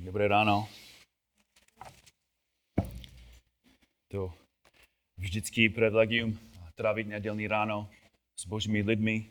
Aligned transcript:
Dobré 0.00 0.28
ráno. 0.28 0.68
To 4.08 4.32
vždycky 5.16 5.68
privilegium 5.68 6.40
trávit 6.74 7.06
nedělní 7.06 7.48
ráno 7.48 7.90
s 8.36 8.46
božími 8.46 8.82
lidmi. 8.82 9.30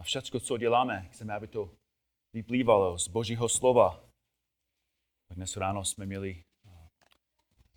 A 0.00 0.04
všechno, 0.04 0.40
co 0.40 0.58
děláme, 0.58 1.08
chceme, 1.12 1.34
aby 1.34 1.46
to 1.46 1.70
vyplývalo 2.32 2.98
z 2.98 3.08
božího 3.08 3.48
slova. 3.48 4.04
Tak 5.28 5.36
dnes 5.36 5.56
ráno 5.56 5.84
jsme 5.84 6.06
měli 6.06 6.44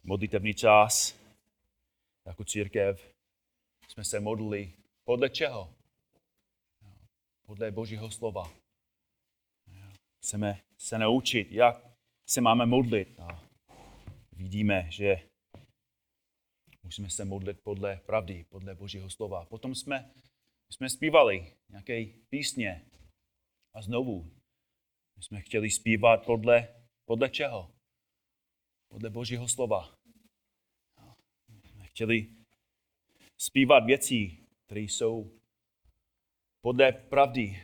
modlitevní 0.04 0.54
čas 0.54 1.16
jako 2.26 2.46
církev. 2.46 3.16
Jsme 3.88 4.04
se 4.06 4.20
modlili 4.20 4.74
podle 5.04 5.30
čeho? 5.30 5.74
Podle 7.46 7.72
božího 7.72 8.12
slova. 8.12 8.59
Chceme 10.22 10.62
se 10.78 10.98
naučit, 10.98 11.52
jak 11.52 11.88
se 12.26 12.42
máme 12.42 12.66
modlit. 12.66 13.20
A 13.20 13.44
vidíme, 14.32 14.88
že 14.92 15.30
musíme 16.84 17.10
se 17.10 17.26
modlit 17.26 17.60
podle 17.64 17.98
pravdy, 17.98 18.46
podle 18.50 18.76
Božího 18.76 19.10
slova. 19.10 19.46
Potom 19.46 19.76
jsme, 19.76 20.12
jsme 20.70 20.90
zpívali 20.90 21.54
nějaké 21.70 22.06
písně 22.30 22.86
a 23.74 23.82
znovu 23.82 24.32
jsme 25.20 25.42
chtěli 25.42 25.70
zpívat 25.72 26.26
podle, 26.26 26.68
podle 27.06 27.30
čeho? 27.30 27.72
Podle 28.88 29.10
Božího 29.10 29.48
slova. 29.48 29.98
Jsme 31.70 31.88
chtěli 31.88 32.36
zpívat 33.38 33.86
věci, 33.86 34.38
které 34.66 34.82
jsou 34.82 35.40
podle 36.62 36.92
pravdy, 36.92 37.64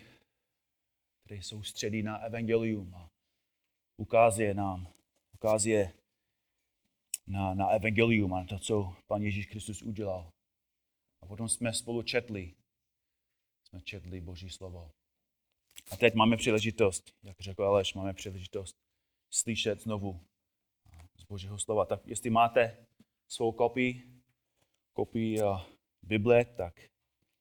které 1.25 1.43
jsou 1.43 1.63
středí 1.63 2.03
na 2.03 2.17
evangelium 2.17 2.95
a 2.95 3.09
ukazuje 3.97 4.53
nám, 4.53 4.87
ukazuje 5.33 5.93
na, 7.27 7.53
na 7.53 7.69
evangelium 7.69 8.33
a 8.33 8.39
na 8.39 8.45
to, 8.45 8.59
co 8.59 8.95
Pan 9.07 9.21
Ježíš 9.21 9.45
Kristus 9.45 9.81
udělal. 9.81 10.31
A 11.21 11.25
potom 11.25 11.49
jsme 11.49 11.73
spolu 11.73 12.03
četli, 12.03 12.53
jsme 13.63 13.81
četli 13.81 14.21
Boží 14.21 14.49
slovo. 14.49 14.91
A 15.91 15.97
teď 15.97 16.13
máme 16.13 16.37
příležitost, 16.37 17.13
jak 17.23 17.39
řekl 17.39 17.63
Aleš, 17.63 17.93
máme 17.93 18.13
příležitost 18.13 18.75
slyšet 19.29 19.81
znovu 19.81 20.19
z 21.17 21.23
Božího 21.23 21.59
slova. 21.59 21.85
Tak 21.85 22.07
jestli 22.07 22.29
máte 22.29 22.77
svou 23.27 23.51
kopii, 23.51 24.21
kopii 24.93 25.39
Bible, 26.03 26.45
tak 26.45 26.81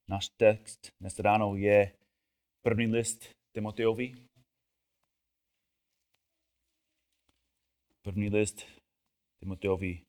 náš 0.09 0.29
text 0.29 0.93
dnes 1.01 1.19
ráno 1.19 1.57
je 1.57 1.93
první 2.63 2.87
list 2.87 3.35
Timoteovi. 3.55 4.15
První 8.03 8.29
list 8.29 8.57
Timoteovi. 9.41 10.05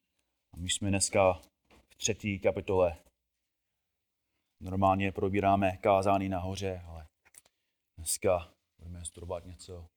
A 0.53 0.57
my 0.57 0.69
jsme 0.69 0.89
dneska 0.89 1.33
v 1.89 1.95
třetí 1.95 2.39
kapitole. 2.39 3.03
Normálně 4.61 5.11
probíráme 5.11 5.77
kázání 5.77 6.29
nahoře, 6.29 6.81
ale 6.88 7.07
dneska 7.97 8.53
budeme 8.77 9.05
studovat 9.05 9.45
něco 9.45 9.88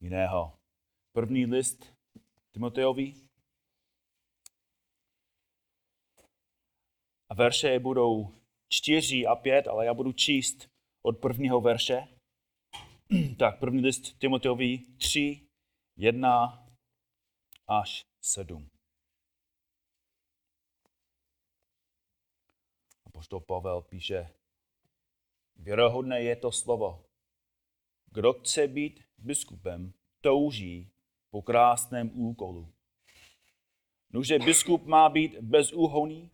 jiného. 0.00 0.58
První 1.12 1.46
list 1.46 1.94
Timoteovi. 2.52 3.14
A 7.30 7.34
verše 7.34 7.78
budou 7.78 8.34
čtyři 8.68 9.26
a 9.26 9.36
pět, 9.36 9.68
ale 9.68 9.86
já 9.86 9.94
budu 9.94 10.12
číst 10.12 10.70
od 11.02 11.20
prvního 11.20 11.60
verše. 11.60 12.13
tak 13.38 13.58
první 13.58 13.80
list 13.80 14.18
Timoteovi 14.18 14.78
3, 14.78 15.48
1 15.96 16.66
až 17.66 18.06
7. 18.20 18.70
Apoštol 23.06 23.40
Pavel 23.40 23.82
píše, 23.82 24.30
věrohodné 25.56 26.22
je 26.22 26.36
to 26.36 26.52
slovo. 26.52 27.06
Kdo 28.06 28.32
chce 28.32 28.68
být 28.68 29.04
biskupem, 29.18 29.92
touží 30.20 30.90
po 31.30 31.42
krásném 31.42 32.10
úkolu. 32.14 32.74
Nože 34.10 34.38
biskup 34.38 34.86
má 34.86 35.08
být 35.08 35.38
bezúhoný, 35.40 36.30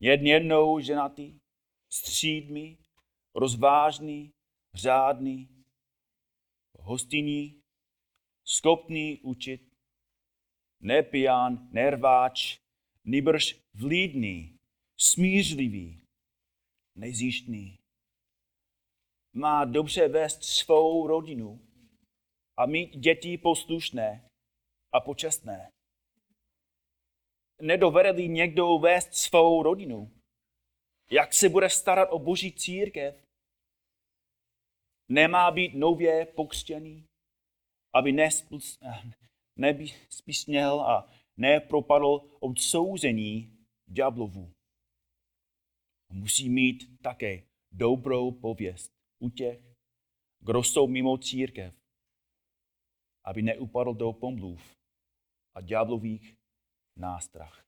jednou 0.00 0.80
ženatý, 0.80 1.40
střídmý, 1.88 2.78
rozvážný, 3.34 4.32
řádný, 4.74 5.53
hostinní, 6.84 7.62
schopný 8.44 9.20
učit, 9.20 9.60
nepijan, 10.80 11.68
nerváč, 11.72 12.58
nýbrž 13.04 13.60
vlídný, 13.74 14.58
smířlivý, 14.96 16.06
nezjištný. 16.94 17.78
Má 19.32 19.64
dobře 19.64 20.08
vést 20.08 20.44
svou 20.44 21.06
rodinu 21.06 21.60
a 22.56 22.66
mít 22.66 22.96
děti 22.96 23.38
poslušné 23.38 24.28
a 24.92 25.00
počestné. 25.00 25.70
Nedovede 27.60 28.28
někdo 28.28 28.78
vést 28.78 29.14
svou 29.14 29.62
rodinu, 29.62 30.10
jak 31.10 31.34
se 31.34 31.48
bude 31.48 31.70
starat 31.70 32.08
o 32.12 32.18
boží 32.18 32.52
církev, 32.52 33.23
nemá 35.08 35.50
být 35.50 35.74
nově 35.74 36.26
pokřtěný, 36.26 37.06
aby 37.94 38.12
nespísněl 39.56 40.80
a 40.80 41.10
nepropadl 41.36 42.36
odsouzení 42.40 43.58
ďáblovu. 43.86 44.52
Musí 46.12 46.48
mít 46.48 47.02
také 47.02 47.42
dobrou 47.72 48.30
pověst 48.32 48.92
u 49.22 49.30
těch, 49.30 49.60
kdo 50.40 50.62
jsou 50.62 50.86
mimo 50.86 51.18
církev, 51.18 51.74
aby 53.24 53.42
neupadl 53.42 53.94
do 53.94 54.12
pomluv 54.12 54.76
a 55.56 55.60
ďáblových 55.60 56.36
nástrah. 56.96 57.64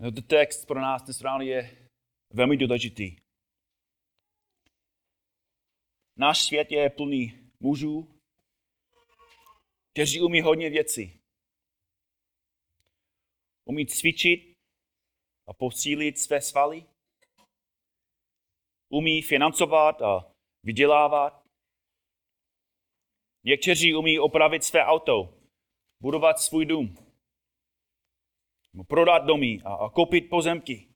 No, 0.00 0.12
text 0.12 0.66
pro 0.66 0.80
nás 0.80 1.02
dnes 1.02 1.20
ráno 1.20 1.44
je 1.44 1.85
velmi 2.30 2.56
důležitý. 2.56 3.16
Náš 6.18 6.44
svět 6.44 6.72
je 6.72 6.90
plný 6.90 7.50
mužů, 7.60 8.20
kteří 9.92 10.20
umí 10.20 10.40
hodně 10.40 10.70
věcí. 10.70 11.20
Umí 13.64 13.86
cvičit 13.86 14.56
a 15.48 15.52
posílit 15.52 16.18
své 16.18 16.40
svaly. 16.40 16.86
Umí 18.88 19.22
financovat 19.22 20.02
a 20.02 20.32
vydělávat. 20.62 21.46
Někteří 23.44 23.94
umí 23.94 24.18
opravit 24.18 24.64
své 24.64 24.84
auto, 24.84 25.38
budovat 26.02 26.38
svůj 26.38 26.66
dům, 26.66 26.96
prodat 28.88 29.18
domy 29.18 29.62
a, 29.64 29.74
a 29.74 29.90
koupit 29.90 30.30
pozemky. 30.30 30.95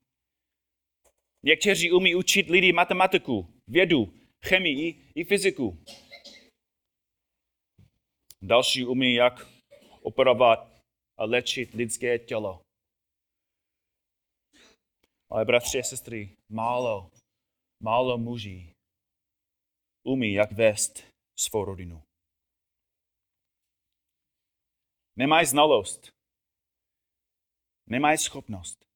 Někteří 1.43 1.93
umí 1.93 2.15
učit 2.15 2.49
lidi 2.49 2.73
matematiku, 2.73 3.63
vědu, 3.67 4.15
chemii 4.47 5.13
i 5.15 5.25
fyziku. 5.25 5.85
Další 8.43 8.85
umí, 8.85 9.15
jak 9.15 9.33
operovat 10.03 10.59
a 11.17 11.25
léčit 11.25 11.75
lidské 11.75 12.19
tělo. 12.19 12.63
Ale 15.31 15.45
bratři 15.45 15.79
a 15.79 15.83
sestry, 15.83 16.37
málo, 16.49 17.11
málo 17.83 18.19
muží 18.19 18.73
umí, 20.03 20.33
jak 20.33 20.53
vést 20.53 21.05
svou 21.39 21.65
rodinu. 21.65 22.03
Nemají 25.17 25.47
znalost. 25.47 26.13
Nemají 27.87 28.19
schopnost. 28.19 28.90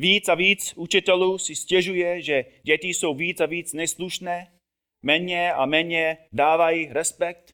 Víc 0.00 0.28
a 0.28 0.34
víc 0.34 0.74
učitelů 0.76 1.38
si 1.38 1.56
stěžuje, 1.56 2.22
že 2.22 2.42
děti 2.62 2.88
jsou 2.88 3.14
víc 3.14 3.40
a 3.40 3.46
víc 3.46 3.72
neslušné, 3.72 4.60
méně 5.02 5.52
a 5.52 5.66
méně 5.66 6.28
dávají 6.32 6.86
respekt. 6.86 7.50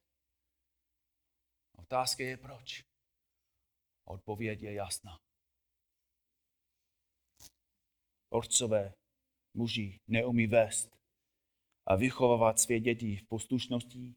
Otázka 1.79 2.23
je 2.23 2.37
proč. 2.37 2.85
Odpověď 4.09 4.63
je 4.63 4.73
jasná. 4.75 5.17
Otcové, 8.33 8.95
muži 9.57 10.01
neumí 10.07 10.47
vést 10.47 10.91
a 11.87 11.97
vychovávat 11.97 12.59
své 12.61 12.81
děti 12.81 13.17
v 13.17 13.27
poslušnosti 13.29 14.15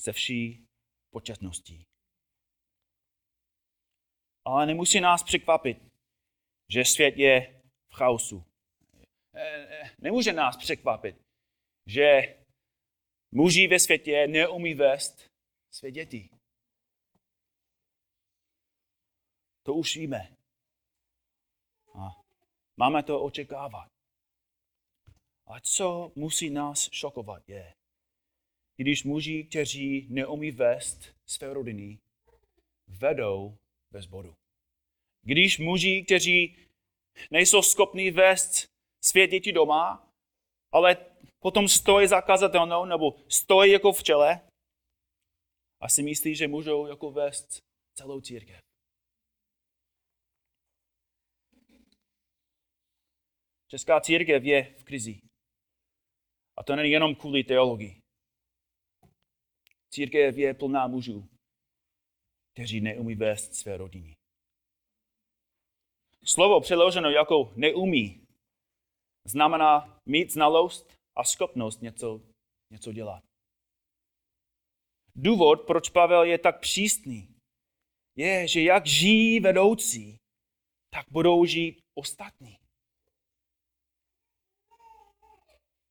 se 0.00 0.12
vší 0.12 0.66
početností. 1.12 1.82
Ale 4.44 4.66
nemusí 4.66 5.00
nás 5.00 5.22
překvapit, 5.22 5.89
že 6.72 6.84
svět 6.84 7.16
je 7.16 7.62
v 7.88 7.94
chaosu. 7.94 8.44
eh, 9.34 9.90
nemůže 9.98 10.32
nás 10.32 10.56
překvapit, 10.56 11.16
že 11.86 12.36
muži 13.30 13.68
ve 13.68 13.78
světě 13.78 14.26
neumí 14.26 14.74
vést 14.74 15.30
své 15.70 15.90
děti. 15.90 16.30
To 19.62 19.74
už 19.74 19.96
víme. 19.96 20.36
A 21.94 22.08
máme 22.76 23.02
to 23.02 23.22
očekávat. 23.22 23.88
A 25.46 25.60
co 25.60 26.12
musí 26.14 26.50
nás 26.50 26.88
šokovat 26.92 27.48
je, 27.48 27.74
když 28.76 29.04
muži, 29.04 29.44
kteří 29.44 30.06
neumí 30.10 30.50
vést 30.50 31.14
své 31.26 31.54
rodiny, 31.54 31.98
vedou 32.86 33.58
bez 33.90 34.06
bodu. 34.06 34.39
Když 35.22 35.58
muži, 35.58 36.02
kteří 36.04 36.56
nejsou 37.30 37.62
schopni 37.62 38.10
vést 38.10 38.66
své 39.04 39.26
děti 39.26 39.52
doma, 39.52 40.08
ale 40.72 40.96
potom 41.42 41.68
stojí 41.68 42.08
za 42.08 42.20
kazatelnou 42.22 42.84
nebo 42.84 43.14
stojí 43.28 43.72
jako 43.72 43.92
v 43.92 44.02
čele 44.02 44.40
a 45.80 45.88
si 45.88 46.02
myslí, 46.02 46.34
že 46.34 46.48
můžou 46.48 46.86
jako 46.86 47.10
vést 47.10 47.58
celou 47.94 48.20
církev. 48.20 48.60
Česká 53.70 54.00
církev 54.00 54.44
je 54.44 54.74
v 54.78 54.84
krizi. 54.84 55.20
A 56.56 56.62
to 56.62 56.76
není 56.76 56.90
jenom 56.90 57.14
kvůli 57.14 57.44
teologii. 57.44 58.00
Církev 59.90 60.36
je 60.36 60.54
plná 60.54 60.86
mužů, 60.86 61.28
kteří 62.52 62.80
neumí 62.80 63.14
vést 63.14 63.54
své 63.54 63.76
rodiny. 63.76 64.19
Slovo 66.24 66.60
přeloženo 66.60 67.10
jako 67.10 67.52
neumí 67.56 68.26
znamená 69.26 69.98
mít 70.08 70.32
znalost 70.32 70.92
a 71.16 71.24
schopnost 71.24 71.82
něco, 71.82 72.20
něco 72.72 72.92
dělat. 72.92 73.22
Důvod, 75.14 75.66
proč 75.66 75.88
Pavel 75.88 76.24
je 76.24 76.38
tak 76.38 76.60
přísný, 76.60 77.34
je, 78.16 78.48
že 78.48 78.62
jak 78.62 78.86
žijí 78.86 79.40
vedoucí, 79.40 80.16
tak 80.92 81.06
budou 81.10 81.44
žít 81.44 81.80
ostatní. 81.98 82.56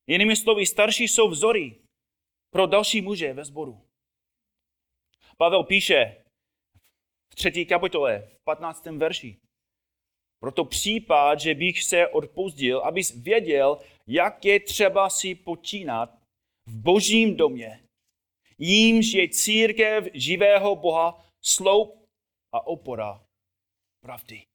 Jinými 0.08 0.36
slovy, 0.36 0.66
starší 0.66 1.08
jsou 1.08 1.30
vzory 1.30 1.82
pro 2.50 2.68
další 2.68 3.02
muže 3.02 3.34
ve 3.34 3.46
sboru. 3.46 3.82
Pavel 5.38 5.64
píše 5.64 6.24
v 7.34 7.36
třetí 7.36 7.66
kapitole, 7.66 8.20
v 8.20 8.44
15. 8.44 8.86
verši. 8.86 9.38
Proto 10.40 10.66
případ, 10.66 11.40
že 11.40 11.56
bych 11.56 11.84
se 11.84 12.08
odpouzdil, 12.08 12.80
abys 12.80 13.16
věděl, 13.16 13.78
jak 14.08 14.46
je 14.46 14.60
třeba 14.60 15.10
si 15.10 15.36
počínat 15.36 16.20
v 16.66 16.76
božím 16.82 17.38
domě, 17.38 17.84
jímž 18.58 19.14
je 19.14 19.30
církev 19.30 20.06
živého 20.14 20.76
Boha, 20.76 21.26
sloup 21.42 22.06
a 22.52 22.68
opora 22.68 23.24
pravdy. 24.02 24.46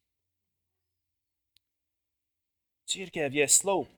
Církev 2.87 3.33
je 3.33 3.49
sloup 3.49 3.89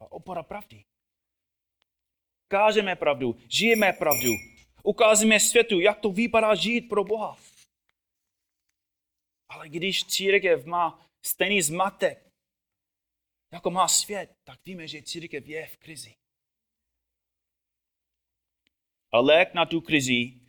a 0.00 0.12
opora 0.12 0.42
pravdy. 0.42 0.82
Kážeme 2.48 2.96
pravdu, 2.96 3.36
žijeme 3.48 3.92
pravdu, 3.92 4.30
ukázíme 4.82 5.40
světu, 5.40 5.80
jak 5.80 6.00
to 6.00 6.10
vypadá 6.10 6.54
žít 6.54 6.80
pro 6.80 7.04
Boha. 7.04 7.36
Ale 9.50 9.68
když 9.68 10.04
církev 10.04 10.64
má 10.64 11.06
stejný 11.26 11.62
zmatek, 11.62 12.30
jako 13.52 13.70
má 13.70 13.88
svět, 13.88 14.30
tak 14.44 14.58
víme, 14.64 14.88
že 14.88 15.02
církev 15.02 15.46
je 15.46 15.66
v 15.66 15.76
krizi. 15.76 16.14
A 19.12 19.20
lék 19.20 19.54
na 19.54 19.66
tu 19.66 19.80
krizi 19.80 20.40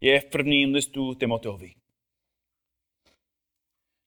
je 0.00 0.20
v 0.20 0.30
prvním 0.30 0.74
listu 0.74 1.14
Timoteovi. 1.14 1.74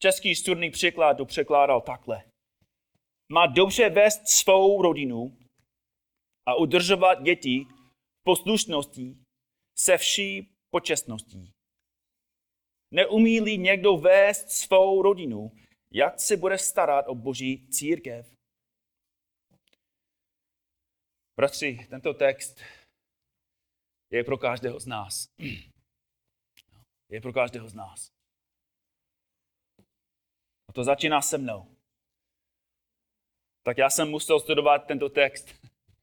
Český 0.01 0.35
studný 0.35 0.71
překlad 0.71 1.13
to 1.17 1.25
překládal 1.25 1.81
takhle. 1.81 2.23
Má 3.31 3.45
dobře 3.45 3.89
vést 3.89 4.27
svou 4.27 4.81
rodinu 4.81 5.37
a 6.45 6.55
udržovat 6.55 7.23
děti 7.23 7.65
v 8.19 8.23
poslušnosti 8.23 9.17
se 9.77 9.97
vší 9.97 10.49
počestností. 10.69 11.56
Neumí-li 12.91 13.57
někdo 13.57 13.97
vést 13.97 14.51
svou 14.51 15.01
rodinu, 15.01 15.51
jak 15.91 16.19
se 16.19 16.37
bude 16.37 16.57
starat 16.57 17.07
o 17.07 17.15
boží 17.15 17.67
církev? 17.69 18.37
Bratři, 21.39 21.87
tento 21.89 22.13
text 22.13 22.61
je 24.11 24.23
pro 24.23 24.37
každého 24.37 24.79
z 24.79 24.85
nás. 24.85 25.27
Je 27.09 27.21
pro 27.21 27.33
každého 27.33 27.69
z 27.69 27.73
nás. 27.73 28.11
A 30.69 30.73
to 30.73 30.83
začíná 30.83 31.21
se 31.21 31.37
mnou. 31.37 31.75
Tak 33.63 33.77
já 33.77 33.89
jsem 33.89 34.09
musel 34.09 34.39
studovat 34.39 34.87
tento 34.87 35.09
text. 35.09 35.47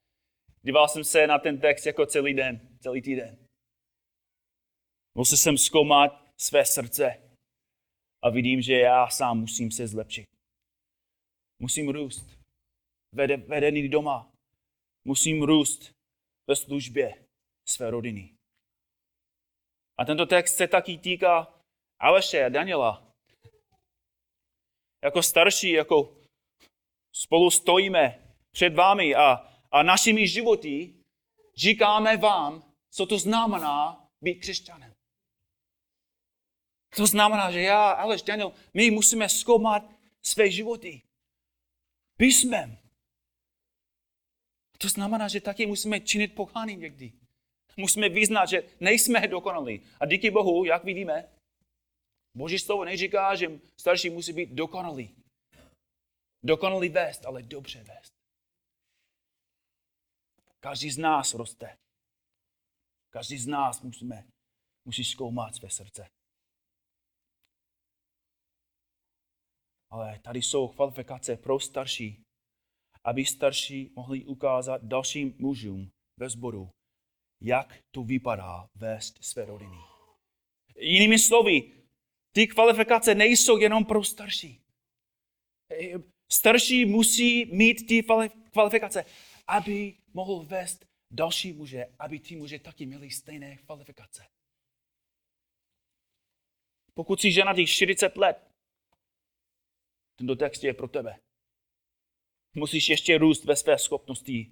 Díval 0.61 0.87
jsem 0.87 1.03
se 1.03 1.27
na 1.27 1.39
ten 1.39 1.59
text 1.61 1.85
jako 1.85 2.05
celý 2.05 2.33
den, 2.33 2.77
celý 2.79 3.01
týden. 3.01 3.37
Musel 5.17 5.37
jsem 5.37 5.57
zkoumat 5.57 6.24
své 6.41 6.65
srdce 6.65 7.21
a 8.23 8.29
vidím, 8.29 8.61
že 8.61 8.73
já 8.73 9.07
sám 9.07 9.39
musím 9.39 9.71
se 9.71 9.87
zlepšit. 9.87 10.25
Musím 11.61 11.89
růst 11.89 12.25
vede, 13.15 13.37
vedený 13.37 13.89
doma. 13.89 14.31
Musím 15.07 15.43
růst 15.43 15.91
ve 16.47 16.55
službě 16.55 17.25
své 17.67 17.91
rodiny. 17.91 18.35
A 19.97 20.05
tento 20.05 20.25
text 20.25 20.55
se 20.55 20.67
taky 20.67 20.97
týká 20.97 21.59
Aleše 21.99 22.45
a 22.45 22.49
Daniela. 22.49 23.11
Jako 25.03 25.23
starší, 25.23 25.71
jako 25.71 26.17
spolu 27.13 27.51
stojíme 27.51 28.33
před 28.51 28.75
vámi 28.75 29.15
a, 29.15 29.31
a 29.71 29.83
našimi 29.83 30.27
životy 30.27 30.93
říkáme 31.57 32.17
vám, 32.17 32.73
co 32.91 33.05
to 33.05 33.19
znamená 33.19 34.07
být 34.21 34.35
křesťanem. 34.35 34.94
To 36.95 37.07
znamená, 37.07 37.51
že 37.51 37.61
já, 37.61 37.91
Aleš, 37.91 38.21
Daniel, 38.21 38.53
my 38.73 38.91
musíme 38.91 39.29
zkoumat 39.29 39.83
své 40.21 40.51
životy. 40.51 41.01
Písmem. 42.17 42.77
To 44.77 44.89
znamená, 44.89 45.27
že 45.27 45.41
taky 45.41 45.65
musíme 45.65 45.99
činit 45.99 46.35
pokány 46.35 46.75
někdy. 46.75 47.13
Musíme 47.77 48.09
vyznat, 48.09 48.45
že 48.45 48.63
nejsme 48.79 49.27
dokonalí. 49.27 49.81
A 49.99 50.05
díky 50.05 50.31
Bohu, 50.31 50.65
jak 50.65 50.83
vidíme, 50.83 51.29
Boží 52.35 52.59
slovo 52.59 52.85
neříká, 52.85 53.35
že 53.35 53.59
starší 53.77 54.09
musí 54.09 54.33
být 54.33 54.49
dokonalý. 54.49 55.15
Dokonalý 56.43 56.89
vést, 56.89 57.25
ale 57.25 57.43
dobře 57.43 57.83
vést. 57.83 58.13
Každý 60.59 60.91
z 60.91 60.97
nás 60.97 61.33
roste. 61.33 61.77
Každý 63.09 63.37
z 63.37 63.47
nás 63.47 63.81
musíme, 63.81 64.27
musí 64.85 65.03
zkoumat 65.03 65.55
své 65.55 65.69
srdce. 65.69 66.07
Ale 69.95 70.19
tady 70.19 70.41
jsou 70.41 70.67
kvalifikace 70.67 71.37
pro 71.37 71.59
starší, 71.59 72.23
aby 73.03 73.25
starší 73.25 73.91
mohli 73.95 74.25
ukázat 74.25 74.83
dalším 74.83 75.35
mužům 75.39 75.91
ve 76.19 76.29
sboru, 76.29 76.69
jak 77.41 77.79
to 77.91 78.03
vypadá 78.03 78.67
vést 78.75 79.23
své 79.23 79.45
rodiny. 79.45 79.77
Jinými 80.79 81.19
slovy, 81.19 81.71
ty 82.31 82.47
kvalifikace 82.47 83.15
nejsou 83.15 83.57
jenom 83.57 83.85
pro 83.85 84.03
starší. 84.03 84.61
Starší 86.31 86.85
musí 86.85 87.45
mít 87.45 87.87
ty 87.87 88.03
kvalifikace, 88.51 89.05
aby 89.47 89.97
mohl 90.13 90.43
vést 90.43 90.85
další 91.13 91.53
muže, 91.53 91.85
aby 91.99 92.19
ty 92.19 92.35
muže 92.35 92.59
taky 92.59 92.85
měli 92.85 93.11
stejné 93.11 93.57
kvalifikace. 93.57 94.27
Pokud 96.93 97.21
si 97.21 97.31
žena 97.31 97.53
40 97.65 98.17
let, 98.17 98.54
tento 100.15 100.35
text 100.35 100.63
je 100.63 100.73
pro 100.73 100.87
tebe. 100.87 101.19
Musíš 102.55 102.89
ještě 102.89 103.17
růst 103.17 103.45
ve 103.45 103.55
své 103.55 103.77
schopnosti 103.77 104.51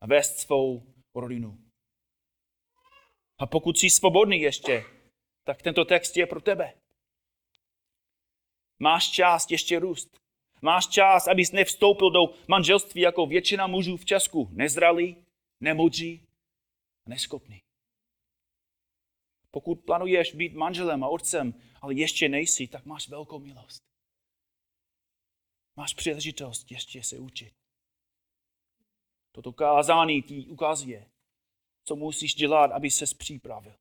a 0.00 0.06
vést 0.06 0.38
svou 0.38 0.94
rodinu. 1.14 1.58
A 3.38 3.46
pokud 3.46 3.78
jsi 3.78 3.90
svobodný 3.90 4.40
ještě, 4.40 4.84
tak 5.44 5.62
tento 5.62 5.84
text 5.84 6.16
je 6.16 6.26
pro 6.26 6.40
tebe. 6.40 6.74
Máš 8.78 9.10
čas 9.10 9.50
ještě 9.50 9.78
růst. 9.78 10.16
Máš 10.62 10.86
čas, 10.86 11.28
abys 11.28 11.52
nevstoupil 11.52 12.10
do 12.10 12.20
manželství 12.48 13.00
jako 13.00 13.26
většina 13.26 13.66
mužů 13.66 13.96
v 13.96 14.04
Česku. 14.04 14.48
Nezralý, 14.52 15.16
nemudří 15.60 16.26
a 17.06 17.10
neschopný. 17.10 17.60
Pokud 19.50 19.74
plánuješ 19.84 20.34
být 20.34 20.54
manželem 20.54 21.04
a 21.04 21.08
otcem, 21.08 21.54
ale 21.80 21.94
ještě 21.94 22.28
nejsi, 22.28 22.66
tak 22.66 22.84
máš 22.84 23.08
velkou 23.08 23.38
milost. 23.38 23.93
Máš 25.76 25.94
příležitost 25.94 26.70
ještě 26.70 27.02
se 27.02 27.18
učit. 27.18 27.54
Toto 29.32 29.52
kázání 29.52 30.22
ti 30.22 30.46
ukazuje, 30.46 31.10
co 31.84 31.96
musíš 31.96 32.34
dělat, 32.34 32.72
aby 32.72 32.90
se 32.90 33.04
připravil. 33.18 33.76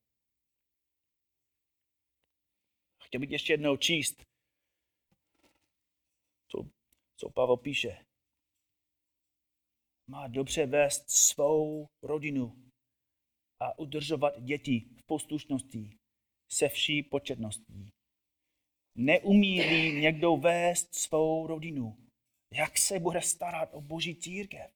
Chtěl 3.03 3.19
bych 3.19 3.31
ještě 3.31 3.53
jednou 3.53 3.77
číst, 3.77 4.23
co, 6.47 6.69
co 7.17 7.29
Pavel 7.29 7.57
píše. 7.57 8.05
Má 10.07 10.27
dobře 10.27 10.65
vést 10.65 11.09
svou 11.09 11.87
rodinu 12.01 12.71
a 13.59 13.79
udržovat 13.79 14.43
děti 14.43 14.79
v 14.79 15.03
poslušnosti 15.03 15.97
se 16.51 16.69
vší 16.69 17.03
početností. 17.03 17.89
Neumí 18.95 19.57
někdo 20.01 20.37
vést 20.37 20.95
svou 20.95 21.47
rodinu, 21.47 21.97
jak 22.51 22.77
se 22.77 22.99
bude 22.99 23.21
starat 23.21 23.69
o 23.73 23.81
boží 23.81 24.15
církev? 24.15 24.71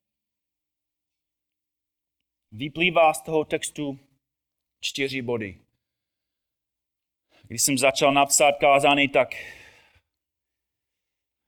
Vyplývá 2.50 3.14
z 3.14 3.22
toho 3.22 3.44
textu 3.44 3.98
čtyři 4.80 5.22
body. 5.22 5.60
Když 7.42 7.62
jsem 7.62 7.78
začal 7.78 8.12
napsat 8.12 8.52
kázání, 8.60 9.08
tak 9.08 9.28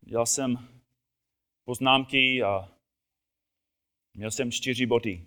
dělal 0.00 0.26
jsem 0.26 0.82
poznámky 1.64 2.42
a 2.42 2.76
měl 4.14 4.30
jsem 4.30 4.52
čtyři 4.52 4.86
body. 4.86 5.26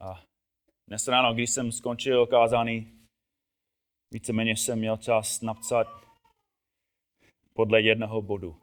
A 0.00 0.24
dnes 0.86 1.08
ráno, 1.08 1.34
když 1.34 1.50
jsem 1.50 1.72
skončil 1.72 2.26
kázání, 2.26 2.99
víceméně 4.10 4.50
jsem 4.50 4.78
měl 4.78 4.96
čas 4.96 5.40
napsat 5.40 5.86
podle 7.54 7.80
jednoho 7.82 8.22
bodu. 8.22 8.60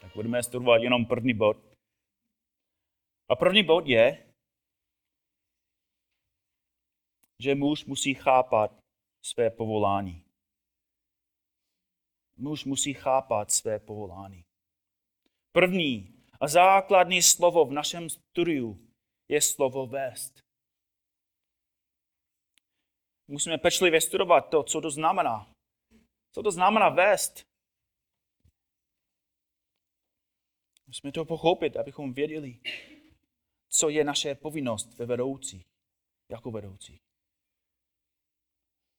Tak 0.00 0.14
budeme 0.14 0.42
studovat 0.42 0.82
jenom 0.82 1.06
první 1.06 1.34
bod. 1.34 1.56
A 3.28 3.36
první 3.36 3.62
bod 3.64 3.86
je, 3.86 4.34
že 7.38 7.54
muž 7.54 7.84
musí 7.84 8.14
chápat 8.14 8.78
své 9.22 9.50
povolání. 9.50 10.24
Muž 12.36 12.64
musí 12.64 12.94
chápat 12.94 13.50
své 13.50 13.78
povolání. 13.78 14.44
První 15.52 16.22
a 16.40 16.48
základní 16.48 17.22
slovo 17.22 17.64
v 17.64 17.72
našem 17.72 18.10
studiu 18.10 18.88
je 19.28 19.40
slovo 19.40 19.86
vést. 19.86 20.51
Musíme 23.28 23.58
pečlivě 23.58 24.00
studovat 24.00 24.40
to, 24.40 24.62
co 24.62 24.80
to 24.80 24.90
znamená. 24.90 25.52
Co 26.32 26.42
to 26.42 26.50
znamená 26.50 26.88
vést? 26.88 27.42
Musíme 30.86 31.12
to 31.12 31.24
pochopit, 31.24 31.76
abychom 31.76 32.12
věděli, 32.12 32.60
co 33.68 33.88
je 33.88 34.04
naše 34.04 34.34
povinnost 34.34 34.98
ve 34.98 35.06
vedoucí, 35.06 35.62
jako 36.30 36.50
vedoucí. 36.50 36.98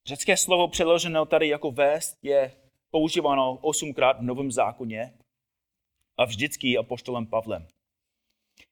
Řecké 0.05 0.37
slovo 0.37 0.67
přeloženo 0.67 1.25
tady 1.25 1.47
jako 1.47 1.71
vést 1.71 2.17
je 2.21 2.61
používáno 2.91 3.57
osmkrát 3.57 4.19
v 4.19 4.23
Novém 4.23 4.51
zákoně 4.51 5.17
a 6.17 6.25
vždycky 6.25 6.77
apoštolem 6.77 7.27
Pavlem. 7.27 7.67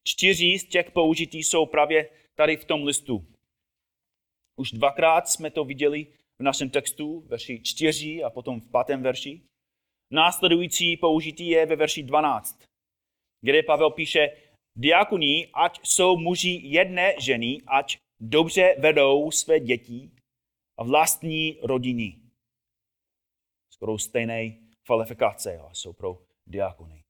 Čtyři 0.03 0.59
z 0.59 0.69
těch 0.69 0.91
použití 0.91 1.43
jsou 1.43 1.65
právě 1.65 2.09
tady 2.35 2.57
v 2.57 2.65
tom 2.65 2.83
listu. 2.83 3.30
Už 4.61 4.71
dvakrát 4.71 5.27
jsme 5.27 5.51
to 5.51 5.65
viděli 5.65 6.07
v 6.39 6.43
našem 6.43 6.69
textu, 6.69 7.19
verši 7.19 7.61
4 7.63 8.23
a 8.23 8.29
potom 8.29 8.61
v 8.61 8.71
pátém 8.71 9.03
verši. 9.03 9.41
Následující 10.13 10.97
použití 10.97 11.47
je 11.47 11.65
ve 11.65 11.75
verši 11.75 12.03
12, 12.03 12.63
kde 13.41 13.63
Pavel 13.63 13.91
píše, 13.91 14.29
diakoní, 14.75 15.47
ať 15.53 15.79
jsou 15.83 16.17
muži 16.17 16.61
jedné 16.63 17.13
ženy, 17.19 17.61
ať 17.67 17.97
dobře 18.19 18.75
vedou 18.79 19.31
své 19.31 19.59
děti 19.59 20.11
a 20.77 20.83
vlastní 20.83 21.59
rodiny. 21.63 22.19
Skoro 23.73 23.97
stejné 23.97 24.57
kvalifikace 24.85 25.59
jsou 25.73 25.93
pro 25.93 26.21
diakony. 26.47 27.03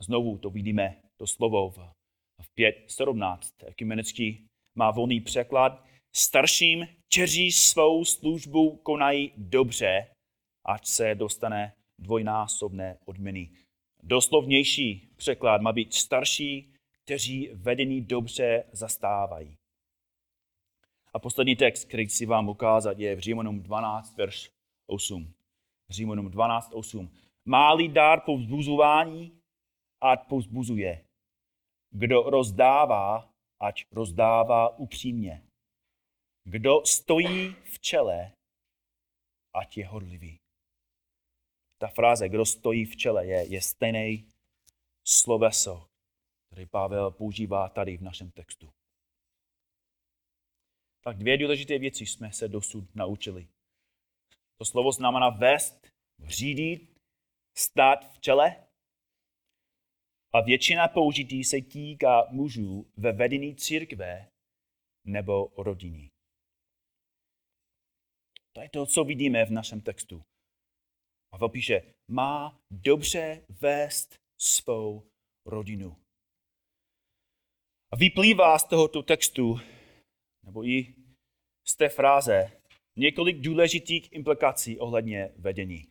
Znovu 0.00 0.38
to 0.38 0.50
vidíme, 0.50 1.02
to 1.16 1.26
slovo 1.26 1.70
v, 1.70 1.78
v 2.42 2.54
5.17. 2.56 3.66
Ekumenický 3.66 4.46
má 4.74 4.90
volný 4.90 5.20
překlad. 5.20 5.89
Starším, 6.12 6.88
kteří 7.08 7.52
svou 7.52 8.04
službu 8.04 8.76
konají 8.76 9.32
dobře, 9.36 10.06
ať 10.64 10.86
se 10.86 11.14
dostane 11.14 11.72
dvojnásobné 11.98 12.98
odměny. 13.04 13.50
Doslovnější 14.02 15.08
překlad 15.16 15.62
má 15.62 15.72
být 15.72 15.94
starší, 15.94 16.74
kteří 17.04 17.50
vedení 17.54 18.00
dobře 18.00 18.64
zastávají. 18.72 19.56
A 21.14 21.18
poslední 21.18 21.56
text, 21.56 21.84
který 21.84 22.06
chci 22.06 22.26
vám 22.26 22.48
ukázat, 22.48 22.98
je 22.98 23.16
v 23.16 23.18
Římanům 23.18 23.62
12, 23.62 24.16
verš 24.16 24.50
8. 24.86 25.32
Římanům 25.90 26.30
12, 26.30 26.72
8. 26.74 27.10
Máli 27.44 27.88
dár 27.88 28.20
povzbuzování, 28.20 29.40
ať 30.00 30.28
povzbuzuje. 30.28 31.04
Kdo 31.90 32.22
rozdává, 32.22 33.30
ať 33.60 33.84
rozdává 33.92 34.78
upřímně. 34.78 35.42
Kdo 36.44 36.86
stojí 36.86 37.54
v 37.54 37.78
čele, 37.78 38.32
ať 39.54 39.76
je 39.76 39.86
horlivý. 39.86 40.36
Ta 41.78 41.88
fráze, 41.88 42.28
kdo 42.28 42.46
stojí 42.46 42.84
v 42.84 42.96
čele, 42.96 43.26
je, 43.26 43.46
je 43.54 43.62
stejný 43.62 44.28
sloveso, 45.06 45.86
který 46.46 46.66
Pavel 46.66 47.10
používá 47.10 47.68
tady 47.68 47.96
v 47.96 48.02
našem 48.02 48.30
textu. 48.30 48.70
Tak 51.04 51.16
dvě 51.16 51.38
důležité 51.38 51.78
věci 51.78 52.06
jsme 52.06 52.32
se 52.32 52.48
dosud 52.48 52.94
naučili. 52.94 53.48
To 54.58 54.64
slovo 54.64 54.92
znamená 54.92 55.28
vést, 55.28 55.86
řídit, 56.26 56.96
stát 57.56 58.12
v 58.14 58.20
čele. 58.20 58.66
A 60.32 60.40
většina 60.40 60.88
použití 60.88 61.44
se 61.44 61.56
týká 61.62 62.26
mužů 62.30 62.86
ve 62.96 63.12
vedení 63.12 63.56
církve 63.56 64.30
nebo 65.04 65.52
rodiny. 65.56 66.10
To 68.52 68.60
je 68.60 68.68
to, 68.68 68.86
co 68.86 69.04
vidíme 69.04 69.44
v 69.44 69.50
našem 69.50 69.80
textu. 69.80 70.22
Pavel 71.30 71.48
píše, 71.48 71.94
má 72.10 72.60
dobře 72.70 73.46
vést 73.48 74.14
svou 74.40 75.10
rodinu. 75.46 75.96
A 77.92 77.96
vyplývá 77.96 78.58
z 78.58 78.64
tohoto 78.64 79.02
textu, 79.02 79.60
nebo 80.44 80.64
i 80.64 80.94
z 81.68 81.76
té 81.76 81.88
fráze 81.88 82.60
několik 82.96 83.40
důležitých 83.40 84.12
implikací 84.12 84.78
ohledně 84.78 85.32
vedení. 85.36 85.86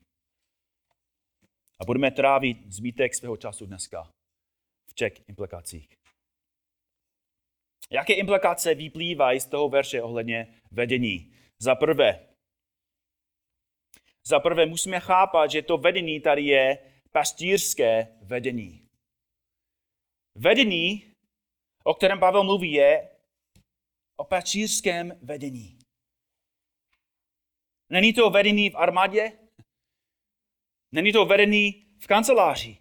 A 1.81 1.85
budeme 1.85 2.11
trávit 2.11 2.73
zbytek 2.73 3.15
svého 3.15 3.37
času 3.37 3.65
dneska 3.65 4.11
v 4.89 4.93
těch 4.93 5.29
implikacích. 5.29 5.95
Jaké 7.91 8.13
implikace 8.13 8.75
vyplývají 8.75 9.39
z 9.39 9.45
toho 9.45 9.69
verše 9.69 10.01
ohledně 10.01 10.61
vedení? 10.71 11.33
Za 11.59 11.75
prvé, 11.75 12.28
za 14.29 14.39
prvé 14.39 14.65
musíme 14.65 14.99
chápat, 14.99 15.51
že 15.51 15.61
to 15.61 15.77
vedení 15.77 16.21
tady 16.21 16.41
je 16.41 16.77
pastýřské 17.11 18.17
vedení. 18.21 18.89
Vedení, 20.35 21.15
o 21.83 21.93
kterém 21.93 22.19
Pavel 22.19 22.43
mluví, 22.43 22.71
je 22.71 23.17
o 24.15 24.23
pastýřském 24.23 25.19
vedení. 25.21 25.79
Není 27.89 28.13
to 28.13 28.29
vedení 28.29 28.69
v 28.69 28.75
armádě, 28.75 29.39
není 30.91 31.11
to 31.13 31.25
vedení 31.25 31.95
v 31.99 32.07
kanceláři, 32.07 32.77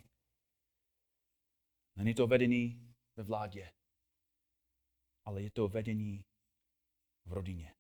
není 1.96 2.14
to 2.14 2.26
vedení 2.26 2.94
ve 3.16 3.22
vládě, 3.22 3.72
ale 5.24 5.42
je 5.42 5.50
to 5.50 5.68
vedení 5.68 6.24
v 7.26 7.32
rodině. 7.32 7.77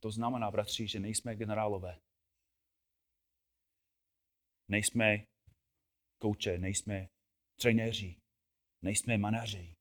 To 0.00 0.10
znamená, 0.10 0.50
bratři, 0.50 0.88
že 0.88 1.00
nejsme 1.00 1.36
generálové. 1.36 2.00
Nejsme 4.68 5.26
kouče, 6.18 6.58
nejsme 6.58 7.08
trenéři, 7.60 8.20
nejsme 8.82 9.18
manažeři. 9.18 9.76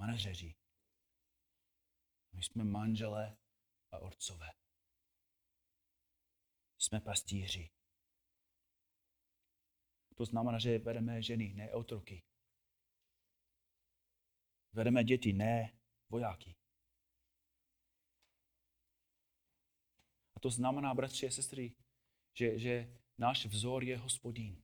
Manažeři. 0.00 0.54
My 2.32 2.42
jsme 2.42 2.64
manželé 2.64 3.36
a 3.92 3.98
otcové. 3.98 4.46
Jsme 6.78 7.00
pastíři. 7.00 7.70
To 10.16 10.24
znamená, 10.24 10.58
že 10.58 10.78
vedeme 10.78 11.22
ženy, 11.22 11.54
ne 11.54 11.72
otroky. 11.72 12.22
Vedeme 14.72 15.04
děti, 15.04 15.32
ne 15.32 15.78
vojáky. 16.08 16.63
To 20.44 20.50
znamená, 20.50 20.94
bratři 20.94 21.26
a 21.26 21.30
sestry, 21.30 21.72
že, 22.38 22.58
že 22.58 22.98
náš 23.18 23.46
vzor 23.46 23.84
je 23.84 23.96
hospodín. 23.96 24.62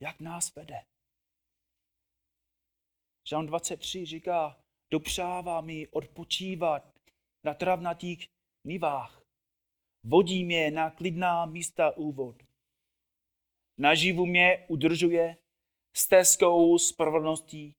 Jak 0.00 0.20
nás 0.20 0.54
vede? 0.54 0.84
Žán 3.28 3.46
23 3.46 4.06
říká, 4.06 4.60
dopřává 4.90 5.60
mi 5.60 5.88
odpočívat 5.88 6.94
na 7.44 7.54
travnatých 7.54 8.28
nivách. 8.66 9.22
Vodí 10.04 10.44
mě 10.44 10.70
na 10.70 10.90
klidná 10.90 11.46
místa 11.46 11.96
úvod. 11.96 12.42
Naživu 13.78 14.26
mě 14.26 14.66
udržuje, 14.68 15.36
stezkou 15.96 16.78
spravedlností 16.78 17.74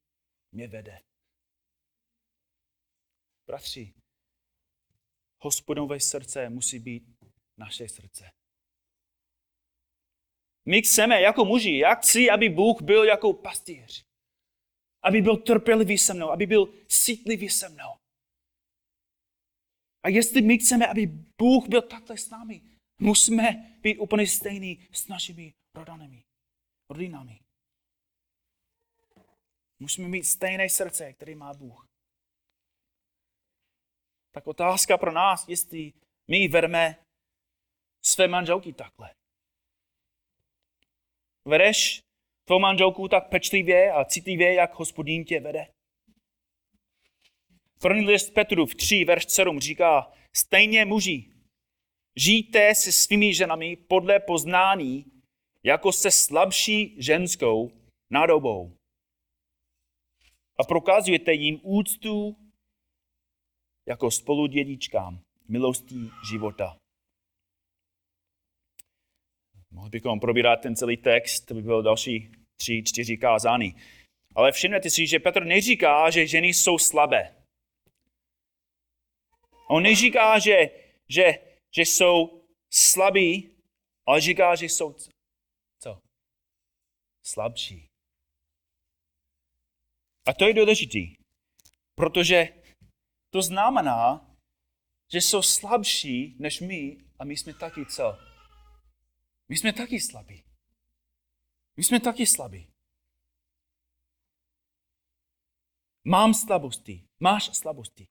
mě 0.51 0.67
vede. 0.67 1.01
Bratři, 3.48 3.93
hospodinové 5.39 6.00
srdce 6.00 6.50
musí 6.50 6.79
být 6.79 7.03
naše 7.58 7.89
srdce. 7.89 8.32
My 10.65 10.82
chceme 10.82 11.22
jako 11.22 11.46
muži, 11.46 11.77
jak 11.77 12.00
chci, 12.00 12.29
aby 12.29 12.50
Bůh 12.50 12.82
byl 12.82 13.03
jako 13.03 13.34
pastýř. 13.34 14.06
Aby 15.03 15.22
byl 15.22 15.38
trpělivý 15.38 15.98
se 15.98 16.13
mnou, 16.13 16.29
aby 16.29 16.46
byl 16.46 16.74
citlivý 16.88 17.50
se 17.50 17.70
mnou. 17.70 17.98
A 20.03 20.10
jestli 20.10 20.41
my 20.41 20.58
chceme, 20.58 20.88
aby 20.88 21.06
Bůh 21.38 21.67
byl 21.67 21.82
takhle 21.82 22.17
s 22.17 22.29
námi, 22.29 22.62
musíme 23.01 23.77
být 23.82 23.98
úplně 23.98 24.27
stejný 24.27 24.88
s 24.91 25.08
našimi 25.08 25.53
rodanami, 25.75 26.24
rodinami. 26.89 27.39
Musíme 29.79 30.08
mít 30.08 30.24
stejné 30.24 30.70
srdce, 30.70 31.13
které 31.13 31.36
má 31.36 31.53
Bůh. 31.53 31.87
Tak 34.31 34.48
otázka 34.48 34.98
pro 34.98 35.12
nás, 35.12 35.48
jestli 35.48 35.93
my 36.27 36.48
vedeme 36.48 36.96
své 38.05 38.27
manželky 38.27 38.74
takhle. 38.74 39.13
Vedeš 41.46 42.01
tvou 42.46 42.60
manželku 42.60 43.07
tak 43.07 43.29
pečlivě 43.29 43.91
a 43.91 44.05
citlivě, 44.05 44.53
jak 44.53 44.74
hospodín 44.74 45.25
tě 45.25 45.39
vede? 45.39 45.67
První 47.79 48.05
list 48.05 48.34
v 48.65 48.75
3, 48.75 49.05
verš 49.05 49.25
7 49.29 49.60
říká, 49.60 50.12
stejně 50.36 50.86
muži, 50.86 51.31
žijte 52.15 52.75
se 52.75 52.91
svými 52.91 53.34
ženami 53.34 53.75
podle 53.75 54.19
poznání, 54.19 55.05
jako 55.63 55.91
se 55.91 56.12
slabší 56.12 56.96
ženskou 57.01 57.72
nádobou. 58.10 58.77
A 60.60 60.63
prokazujete 60.63 61.34
jim 61.34 61.60
úctu 61.63 62.36
jako 63.88 64.12
spoludědičkám 64.12 65.20
milostí 65.48 66.12
života. 66.29 66.77
Mohli 69.72 69.89
bychom 69.89 70.20
probírat 70.20 70.62
ten 70.62 70.75
celý 70.75 70.98
text, 70.98 71.46
to 71.46 71.53
by 71.53 71.62
bylo 71.62 71.82
další 71.82 72.32
tři, 72.60 72.84
čtyři 72.86 73.17
kázání. 73.17 73.75
Ale 74.36 74.51
všimněte 74.51 74.89
si, 74.89 75.08
že 75.08 75.20
Petr 75.20 75.46
neříká, 75.46 76.10
že 76.10 76.27
ženy 76.27 76.48
jsou 76.48 76.77
slabé. 76.77 77.36
On 79.70 79.84
neříká, 79.84 80.39
že, 80.39 80.70
že, 81.10 81.25
že 81.75 81.82
jsou 81.82 82.44
slabí, 82.74 83.56
ale 84.06 84.22
říká, 84.22 84.56
že 84.56 84.65
jsou 84.65 84.96
co? 85.79 86.01
Slabší. 87.25 87.88
A 90.27 90.34
to 90.34 90.48
je 90.48 90.53
důležité, 90.53 91.00
protože 91.96 92.56
to 93.38 93.41
znamená, 93.41 94.36
že 95.12 95.17
jsou 95.17 95.41
slabší 95.41 96.36
než 96.39 96.60
my 96.62 97.06
a 97.20 97.24
my 97.24 97.38
jsme 97.38 97.53
taky 97.53 97.86
co? 97.86 98.17
My 99.50 99.58
jsme 99.58 99.74
taky 99.74 100.01
slabí. 100.01 100.44
My 101.77 101.84
jsme 101.84 102.00
taky 102.00 102.25
slabí. 102.25 102.74
Mám 106.04 106.34
slabosti, 106.34 107.08
máš 107.19 107.58
slabosti. 107.58 108.08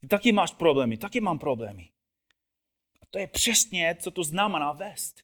Ty 0.00 0.08
taky 0.08 0.32
máš 0.32 0.52
problémy, 0.52 0.96
taky 0.96 1.20
mám 1.20 1.38
problémy. 1.38 1.92
A 3.02 3.06
to 3.06 3.18
je 3.18 3.26
přesně, 3.26 3.96
co 4.00 4.10
to 4.10 4.24
znamená 4.24 4.72
vést. 4.72 5.22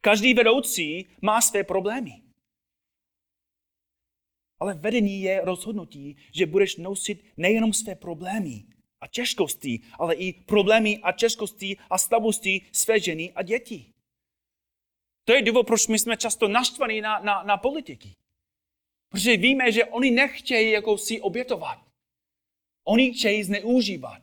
Každý 0.00 0.34
vedoucí 0.34 1.08
má 1.22 1.40
své 1.40 1.64
problémy. 1.64 2.23
Ale 4.60 4.74
vedení 4.74 5.22
je 5.22 5.40
rozhodnutí, 5.44 6.16
že 6.32 6.46
budeš 6.46 6.76
nosit 6.76 7.24
nejenom 7.36 7.72
své 7.72 7.94
problémy 7.94 8.64
a 9.00 9.06
těžkosti, 9.06 9.80
ale 9.98 10.14
i 10.14 10.32
problémy 10.32 10.98
a 11.02 11.12
těžkosti 11.12 11.76
a 11.90 11.98
slabosti 11.98 12.60
své 12.72 13.00
ženy 13.00 13.32
a 13.32 13.42
dětí. 13.42 13.94
To 15.24 15.32
je 15.32 15.42
důvod, 15.42 15.66
proč 15.66 15.86
my 15.86 15.98
jsme 15.98 16.16
často 16.16 16.48
naštvaní 16.48 17.00
na, 17.00 17.18
na, 17.18 17.42
na 17.42 17.56
politiky. 17.56 18.12
Protože 19.08 19.36
víme, 19.36 19.72
že 19.72 19.84
oni 19.84 20.10
nechtějí 20.10 20.70
jako 20.70 20.98
si 20.98 21.20
obětovat. 21.20 21.78
Oni 22.84 23.14
chtějí 23.14 23.42
zneužívat. 23.42 24.22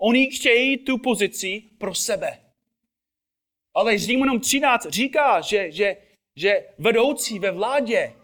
Oni 0.00 0.30
chtějí 0.30 0.78
tu 0.78 0.98
pozici 0.98 1.62
pro 1.78 1.94
sebe. 1.94 2.42
Ale 3.74 3.98
Římanům 3.98 4.40
13 4.40 4.86
říká, 4.88 5.40
že, 5.40 5.72
že, 5.72 5.96
že 6.36 6.68
vedoucí 6.78 7.38
ve 7.38 7.50
vládě, 7.50 8.15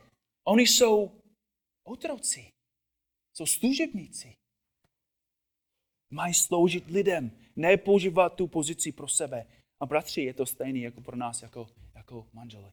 oni 0.45 0.63
jsou 0.63 1.23
otroci. 1.83 2.53
Jsou 3.35 3.47
služebníci. 3.47 4.37
Mají 6.11 6.35
sloužit 6.35 6.87
lidem, 6.87 7.39
ne 7.57 7.77
používat 7.77 8.29
tu 8.29 8.49
pozici 8.49 8.93
pro 8.93 9.09
sebe. 9.09 9.47
A 9.81 9.87
bratři, 9.87 10.21
je 10.21 10.35
to 10.35 10.47
stejné 10.47 10.79
jako 10.79 11.01
pro 11.01 11.17
nás, 11.17 11.43
jako, 11.43 11.67
jako 11.95 12.29
manžele. 12.33 12.73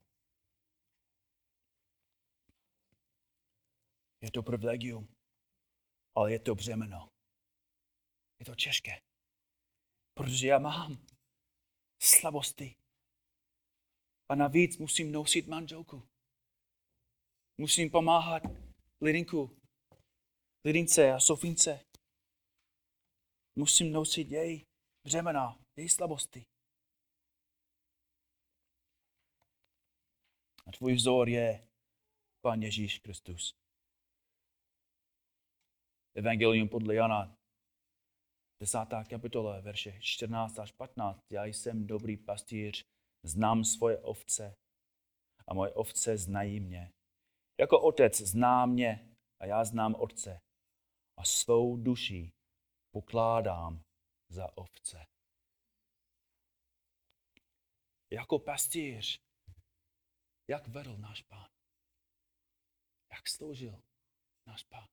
Je 4.21 4.31
to 4.31 4.43
privilegium 4.43 5.19
ale 6.19 6.31
je 6.31 6.39
to 6.39 6.55
břemeno. 6.55 7.09
Je 8.39 8.45
to 8.45 8.55
těžké. 8.55 9.01
Protože 10.13 10.47
já 10.47 10.59
mám 10.59 11.05
slabosti. 12.01 12.75
A 14.29 14.35
navíc 14.35 14.77
musím 14.77 15.11
nosit 15.11 15.47
manželku. 15.47 16.08
Musím 17.59 17.89
pomáhat 17.89 18.43
Lidinku, 19.01 19.57
Lidince 20.65 21.11
a 21.11 21.19
Sofince. 21.19 21.79
Musím 23.55 23.91
nosit 23.91 24.31
její 24.31 24.65
břemena, 25.07 25.59
její 25.77 25.89
slabosti. 25.89 26.45
A 30.65 30.71
tvůj 30.71 30.93
vzor 30.93 31.29
je 31.29 31.67
Pán 32.41 32.61
Ježíš 32.61 32.99
Kristus. 32.99 33.53
Evangelium 36.15 36.69
podle 36.69 36.95
Jana, 36.95 37.35
10. 38.61 38.77
kapitola, 39.09 39.59
verše 39.59 39.99
14 40.01 40.59
až 40.59 40.71
15. 40.71 41.19
Já 41.31 41.45
jsem 41.45 41.87
dobrý 41.87 42.17
pastýř, 42.17 42.83
znám 43.25 43.65
svoje 43.65 43.97
ovce 43.97 44.53
a 45.47 45.53
moje 45.53 45.73
ovce 45.73 46.17
znají 46.17 46.59
mě. 46.59 46.91
Jako 47.59 47.81
otec 47.81 48.21
zná 48.21 48.65
mě 48.65 49.15
a 49.39 49.45
já 49.45 49.65
znám 49.65 49.95
otce 49.95 50.41
a 51.17 51.23
svou 51.23 51.77
duši 51.77 52.31
pokládám 52.91 53.83
za 54.29 54.57
ovce. 54.57 55.05
Jako 58.11 58.39
pastýř, 58.39 59.21
jak 60.47 60.67
vedl 60.67 60.97
náš 60.97 61.21
pán? 61.21 61.49
Jak 63.11 63.29
sloužil 63.29 63.81
náš 64.47 64.63
pán? 64.63 64.87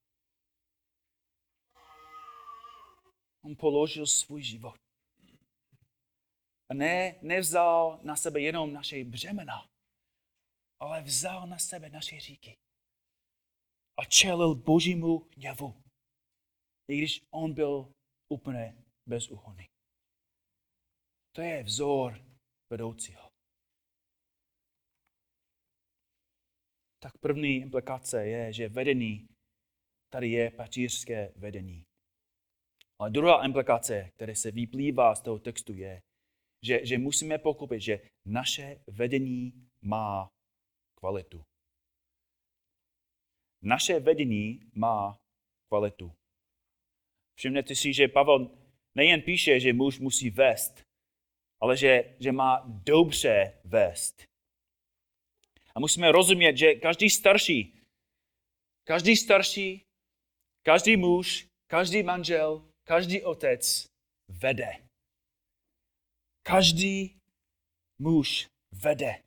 On 3.45 3.57
položil 3.57 4.07
svůj 4.07 4.43
život. 4.43 4.81
A 6.69 6.75
ne, 6.75 7.19
nevzal 7.23 8.01
na 8.03 8.17
sebe 8.17 8.41
jenom 8.41 8.73
naše 8.73 9.05
břemena, 9.05 9.69
ale 10.81 11.03
vzal 11.03 11.47
na 11.47 11.59
sebe 11.59 11.91
naše 11.91 12.21
říky. 12.21 12.57
A 13.99 14.05
čelil 14.05 14.55
božímu 14.55 15.29
hněvu, 15.37 15.83
i 16.91 16.99
když 16.99 17.23
on 17.31 17.55
byl 17.55 17.93
úplně 18.33 18.85
bezúhonný. 19.07 19.67
To 21.33 21.41
je 21.43 21.63
vzor 21.63 22.21
vedoucího. 22.71 23.29
Tak 27.03 27.13
první 27.21 27.57
implikace 27.57 28.27
je, 28.27 28.53
že 28.53 28.69
vedení, 28.69 29.29
tady 30.13 30.31
je 30.31 30.51
patířské 30.51 31.33
vedení. 31.37 31.85
Ale 33.01 33.11
druhá 33.11 33.45
implikace, 33.45 34.11
která 34.15 34.35
se 34.35 34.51
vyplývá 34.51 35.15
z 35.15 35.21
toho 35.21 35.39
textu, 35.39 35.73
je, 35.73 36.01
že, 36.65 36.87
že 36.87 36.99
musíme 36.99 37.39
pochopit, 37.39 37.81
že 37.81 38.01
naše 38.27 38.81
vedení 38.87 39.69
má 39.83 40.36
kvalitu. 40.99 41.45
Naše 43.63 44.01
vedení 44.01 44.61
má 44.75 45.19
kvalitu. 45.69 46.13
Všimněte 47.39 47.75
si, 47.75 47.93
že 47.93 48.09
Pavel 48.09 48.51
nejen 48.95 49.23
píše, 49.23 49.61
že 49.61 49.73
muž 49.73 49.99
musí 49.99 50.31
vést, 50.31 50.83
ale 51.61 51.77
že, 51.77 52.17
že 52.21 52.33
má 52.33 52.63
dobře 52.67 53.61
vést. 53.65 54.25
A 55.75 55.81
musíme 55.81 56.13
rozumět, 56.13 56.57
že 56.57 56.75
každý 56.75 57.11
starší, 57.11 57.83
každý 58.85 59.17
starší, 59.17 59.85
každý 60.63 60.97
muž, 60.97 61.49
každý 61.67 62.03
manžel, 62.03 62.73
každý 62.85 63.23
otec 63.23 63.87
vede. 64.29 64.89
Každý 66.43 67.21
muž 67.99 68.49
vede. 68.73 69.26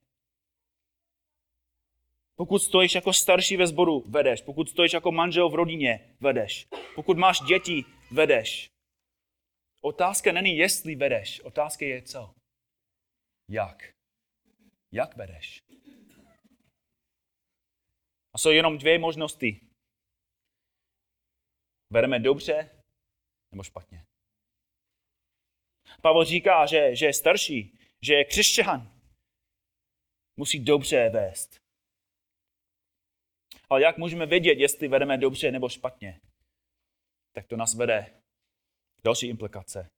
Pokud 2.39 2.59
stojíš 2.59 2.95
jako 2.95 3.13
starší 3.13 3.57
ve 3.57 3.67
sboru, 3.67 4.03
vedeš. 4.07 4.41
Pokud 4.41 4.69
stojíš 4.69 4.93
jako 4.93 5.11
manžel 5.11 5.49
v 5.49 5.55
rodině, 5.55 6.15
vedeš. 6.19 6.67
Pokud 6.95 7.17
máš 7.17 7.39
děti, 7.41 7.85
vedeš. 8.11 8.71
Otázka 9.81 10.31
není, 10.31 10.57
jestli 10.57 10.95
vedeš. 10.95 11.41
Otázka 11.41 11.85
je 11.85 12.01
co? 12.01 12.33
Jak? 13.49 13.93
Jak 14.91 15.17
vedeš? 15.17 15.63
A 18.33 18.37
jsou 18.37 18.49
jenom 18.49 18.77
dvě 18.77 18.99
možnosti. 18.99 19.61
Vedeme 21.89 22.19
dobře 22.19 22.69
nebo 23.51 23.63
špatně. 23.63 24.05
Pavel 26.01 26.25
říká, 26.25 26.65
že, 26.65 26.95
že 26.95 27.05
je 27.05 27.13
starší, 27.13 27.79
že 28.01 28.13
je 28.13 28.25
křesťan. 28.25 28.91
Musí 30.37 30.59
dobře 30.59 31.09
vést. 31.09 31.68
Ale 33.69 33.81
jak 33.81 33.97
můžeme 33.97 34.25
vědět, 34.25 34.59
jestli 34.59 34.87
vedeme 34.87 35.17
dobře 35.17 35.51
nebo 35.51 35.69
špatně? 35.69 36.19
Tak 37.35 37.47
to 37.47 37.57
nás 37.57 37.73
vede 37.73 38.21
další 39.03 39.27
implikace. 39.27 39.89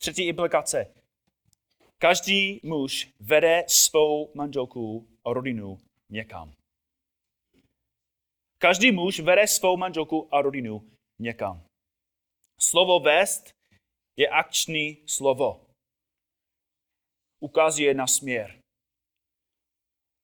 Třetí 0.00 0.28
implikace. 0.28 0.94
Každý 1.98 2.60
muž 2.62 3.12
vede 3.20 3.64
svou 3.68 4.34
manželku 4.34 5.08
a 5.24 5.32
rodinu 5.32 5.78
někam. 6.10 6.52
Každý 8.58 8.92
muž 8.92 9.20
vede 9.20 9.46
svou 9.46 9.76
manželku 9.76 10.34
a 10.34 10.42
rodinu 10.42 10.90
někam. 11.18 11.62
Slovo 12.60 13.00
vést 13.00 13.50
je 14.16 14.28
akční 14.28 14.96
slovo. 15.06 15.66
Ukazuje 17.40 17.94
na 17.94 18.06
směr. 18.06 18.58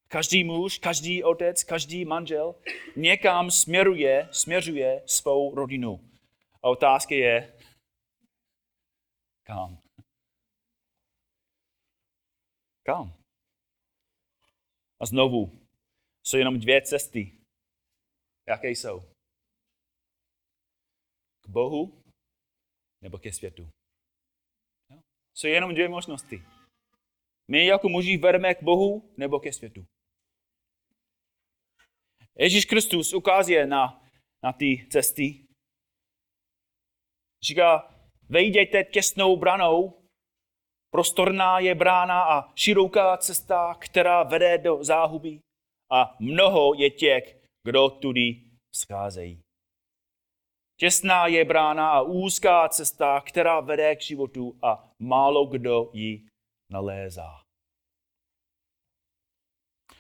Každý 0.09 0.45
muž, 0.45 0.79
každý 0.79 1.25
otec, 1.25 1.65
každý 1.65 2.05
manžel 2.05 2.55
někam 2.97 3.51
směruje, 3.51 4.29
směřuje 4.33 5.03
svou 5.07 5.55
rodinu. 5.55 6.11
A 6.63 6.69
otázka 6.69 7.15
je, 7.15 7.59
kam? 9.47 9.79
Kam? 12.87 13.15
A 15.01 15.07
znovu, 15.07 15.51
jsou 16.27 16.37
jenom 16.37 16.61
dvě 16.61 16.83
cesty. 16.83 17.39
Jaké 18.49 18.69
jsou? 18.69 19.01
K 21.41 21.49
Bohu 21.49 22.03
nebo 23.03 23.19
ke 23.19 23.33
světu. 23.33 23.69
Jsou 25.35 25.47
jenom 25.47 25.75
dvě 25.75 25.89
možnosti. 25.89 26.43
My 27.51 27.67
jako 27.67 27.89
muži 27.89 28.17
vedeme 28.17 28.55
k 28.55 28.63
Bohu 28.63 29.15
nebo 29.17 29.41
ke 29.41 29.53
světu. 29.53 29.87
Ježíš 32.39 32.65
Kristus 32.65 33.15
ukazuje 33.15 33.67
na, 33.67 34.03
na 34.43 34.53
ty 34.53 34.87
cesty. 34.91 35.47
Říká, 37.43 37.95
vejděte 38.29 38.85
těsnou 38.85 39.37
branou, 39.37 40.03
prostorná 40.91 41.59
je 41.59 41.75
brána 41.75 42.23
a 42.25 42.53
široká 42.55 43.17
cesta, 43.17 43.75
která 43.75 44.23
vede 44.23 44.59
do 44.59 44.85
záhuby 44.85 45.41
a 45.93 46.17
mnoho 46.21 46.75
je 46.75 46.91
těch, 46.91 47.37
kdo 47.65 47.91
tudy 47.91 48.43
scházejí. 48.75 49.41
Těsná 50.81 51.27
je 51.27 51.45
brána 51.45 51.91
a 51.91 52.01
úzká 52.01 52.69
cesta, 52.69 53.21
která 53.21 53.61
vede 53.61 53.97
k 53.97 54.01
životu 54.01 54.59
a 54.63 54.93
málo 54.99 55.47
kdo 55.47 55.91
ji 55.93 56.27
nalézá. 56.71 57.44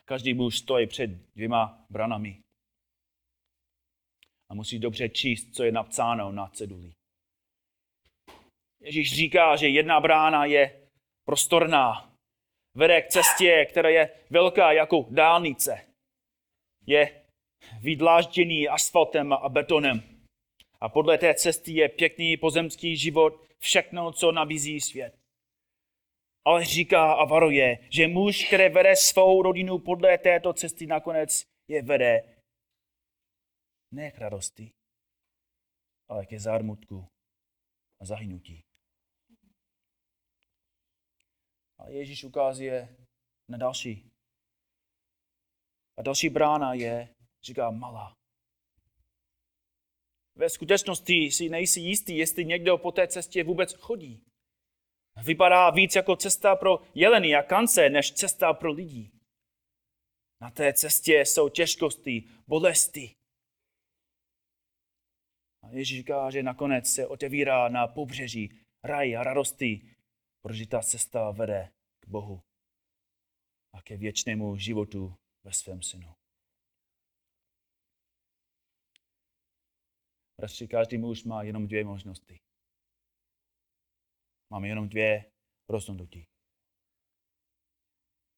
Každý 0.04 0.34
muž 0.34 0.58
stojí 0.58 0.86
před 0.86 1.10
dvěma 1.34 1.86
branami 1.90 2.40
a 4.50 4.54
musí 4.54 4.78
dobře 4.78 5.08
číst, 5.08 5.54
co 5.54 5.64
je 5.64 5.72
napsáno 5.72 6.32
na 6.32 6.48
ceduli. 6.48 6.92
Ježíš 8.80 9.16
říká, 9.16 9.56
že 9.56 9.68
jedna 9.68 10.00
brána 10.00 10.44
je 10.44 10.88
prostorná, 11.24 12.12
vede 12.74 13.02
k 13.02 13.08
cestě, 13.08 13.66
která 13.70 13.88
je 13.88 14.10
velká 14.30 14.72
jako 14.72 15.06
dálnice. 15.10 15.86
Je 16.86 17.24
vydlážděný 17.80 18.68
asfaltem 18.68 19.32
a 19.32 19.48
betonem. 19.48 20.02
A 20.80 20.88
podle 20.88 21.18
té 21.18 21.34
cesty 21.34 21.72
je 21.72 21.88
pěkný 21.88 22.36
pozemský 22.36 22.96
život, 22.96 23.46
všechno, 23.58 24.12
co 24.12 24.32
nabízí 24.32 24.80
svět 24.80 25.23
ale 26.44 26.64
říká 26.64 27.12
a 27.12 27.24
varuje, 27.24 27.88
že 27.90 28.08
muž, 28.08 28.46
který 28.46 28.68
vede 28.68 28.96
svou 28.96 29.42
rodinu 29.42 29.78
podle 29.78 30.18
této 30.18 30.52
cesty, 30.52 30.86
nakonec 30.86 31.42
je 31.68 31.82
vede 31.82 32.34
ne 33.94 34.10
k 34.10 34.18
radosti, 34.18 34.70
ale 36.08 36.26
ke 36.26 36.40
zármutku 36.40 37.06
a 38.00 38.04
zahynutí. 38.04 38.60
A 41.78 41.88
Ježíš 41.88 42.24
ukazuje 42.24 42.96
na 43.48 43.58
další. 43.58 44.10
A 45.98 46.02
další 46.02 46.28
brána 46.28 46.74
je, 46.74 47.14
říká, 47.42 47.70
malá. 47.70 48.16
Ve 50.36 50.50
skutečnosti 50.50 51.30
si 51.30 51.48
nejsi 51.48 51.80
jistý, 51.80 52.16
jestli 52.16 52.44
někdo 52.44 52.78
po 52.78 52.92
té 52.92 53.08
cestě 53.08 53.44
vůbec 53.44 53.74
chodí. 53.74 54.33
Vypadá 55.22 55.70
víc 55.70 55.94
jako 55.94 56.16
cesta 56.16 56.56
pro 56.56 56.78
jeleny 56.94 57.34
a 57.34 57.42
kance, 57.42 57.90
než 57.90 58.12
cesta 58.12 58.52
pro 58.52 58.72
lidi. 58.72 59.10
Na 60.40 60.50
té 60.50 60.72
cestě 60.72 61.20
jsou 61.20 61.48
těžkosti, 61.48 62.28
bolesti. 62.46 63.14
A 65.62 65.68
Ježíš 65.68 65.98
říká, 65.98 66.30
že 66.30 66.42
nakonec 66.42 66.86
se 66.86 67.06
otevírá 67.06 67.68
na 67.68 67.86
pobřeží 67.86 68.60
raj 68.84 69.16
a 69.16 69.22
radosti, 69.22 69.96
protože 70.42 70.68
ta 70.68 70.80
cesta 70.80 71.30
vede 71.30 71.72
k 72.00 72.08
Bohu 72.08 72.42
a 73.74 73.82
ke 73.82 73.96
věčnému 73.96 74.56
životu 74.56 75.14
ve 75.44 75.52
svém 75.52 75.82
synu. 75.82 76.14
Bratři, 80.40 80.68
každý 80.68 80.98
muž 80.98 81.24
má 81.24 81.42
jenom 81.42 81.66
dvě 81.66 81.84
možnosti. 81.84 82.40
Máme 84.54 84.68
jenom 84.68 84.88
dvě 84.88 85.24
rozhodnutí. 85.68 86.26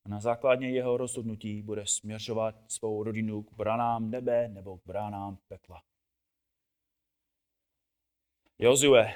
A 0.05 0.09
na 0.09 0.21
základě 0.21 0.67
jeho 0.67 0.97
rozhodnutí 0.97 1.63
bude 1.63 1.87
směřovat 1.87 2.55
svou 2.73 3.03
rodinu 3.03 3.43
k 3.43 3.53
bránám 3.53 4.11
nebe 4.11 4.49
nebo 4.49 4.79
k 4.79 4.87
bránám 4.87 5.39
pekla. 5.49 5.83
Jozue. 8.59 9.15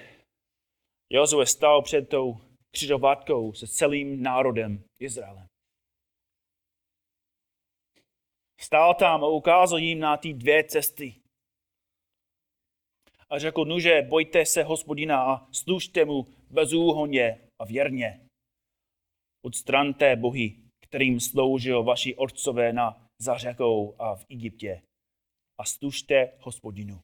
Jozue 1.10 1.46
stál 1.46 1.82
před 1.82 2.08
tou 2.08 2.34
křižovatkou 2.70 3.52
se 3.52 3.66
celým 3.68 4.22
národem 4.22 4.84
Izraelem. 4.98 5.46
Stál 8.60 8.94
tam 8.94 9.24
a 9.24 9.28
ukázal 9.28 9.78
jim 9.78 9.98
na 9.98 10.16
ty 10.16 10.34
dvě 10.34 10.64
cesty. 10.64 11.22
A 13.28 13.38
řekl, 13.38 13.64
nuže, 13.64 14.02
bojte 14.02 14.46
se 14.46 14.62
hospodina 14.62 15.34
a 15.34 15.52
služte 15.52 16.04
mu 16.04 16.39
bezúhonně 16.50 17.48
a 17.58 17.64
věrně. 17.64 18.26
Odstraňte 19.44 20.16
bohy, 20.16 20.56
kterým 20.86 21.20
sloužil 21.20 21.82
vaši 21.82 22.16
otcové 22.16 22.72
na 22.72 23.06
zařekou 23.18 24.00
a 24.00 24.16
v 24.16 24.26
Egyptě 24.30 24.82
a 25.60 25.64
služte 25.64 26.32
hospodinu. 26.40 27.00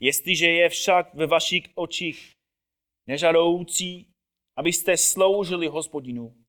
Jestliže 0.00 0.46
je 0.46 0.68
však 0.68 1.14
ve 1.14 1.26
vašich 1.26 1.64
očích 1.74 2.32
nežadoucí, 3.06 4.10
abyste 4.56 4.96
sloužili 4.96 5.66
hospodinu, 5.66 6.44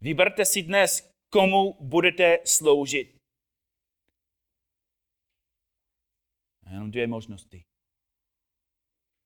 vyberte 0.00 0.44
si 0.44 0.62
dnes, 0.62 1.10
komu 1.32 1.76
budete 1.80 2.38
sloužit. 2.44 3.16
Jenom 6.70 6.90
dvě 6.90 7.06
možnosti. 7.06 7.64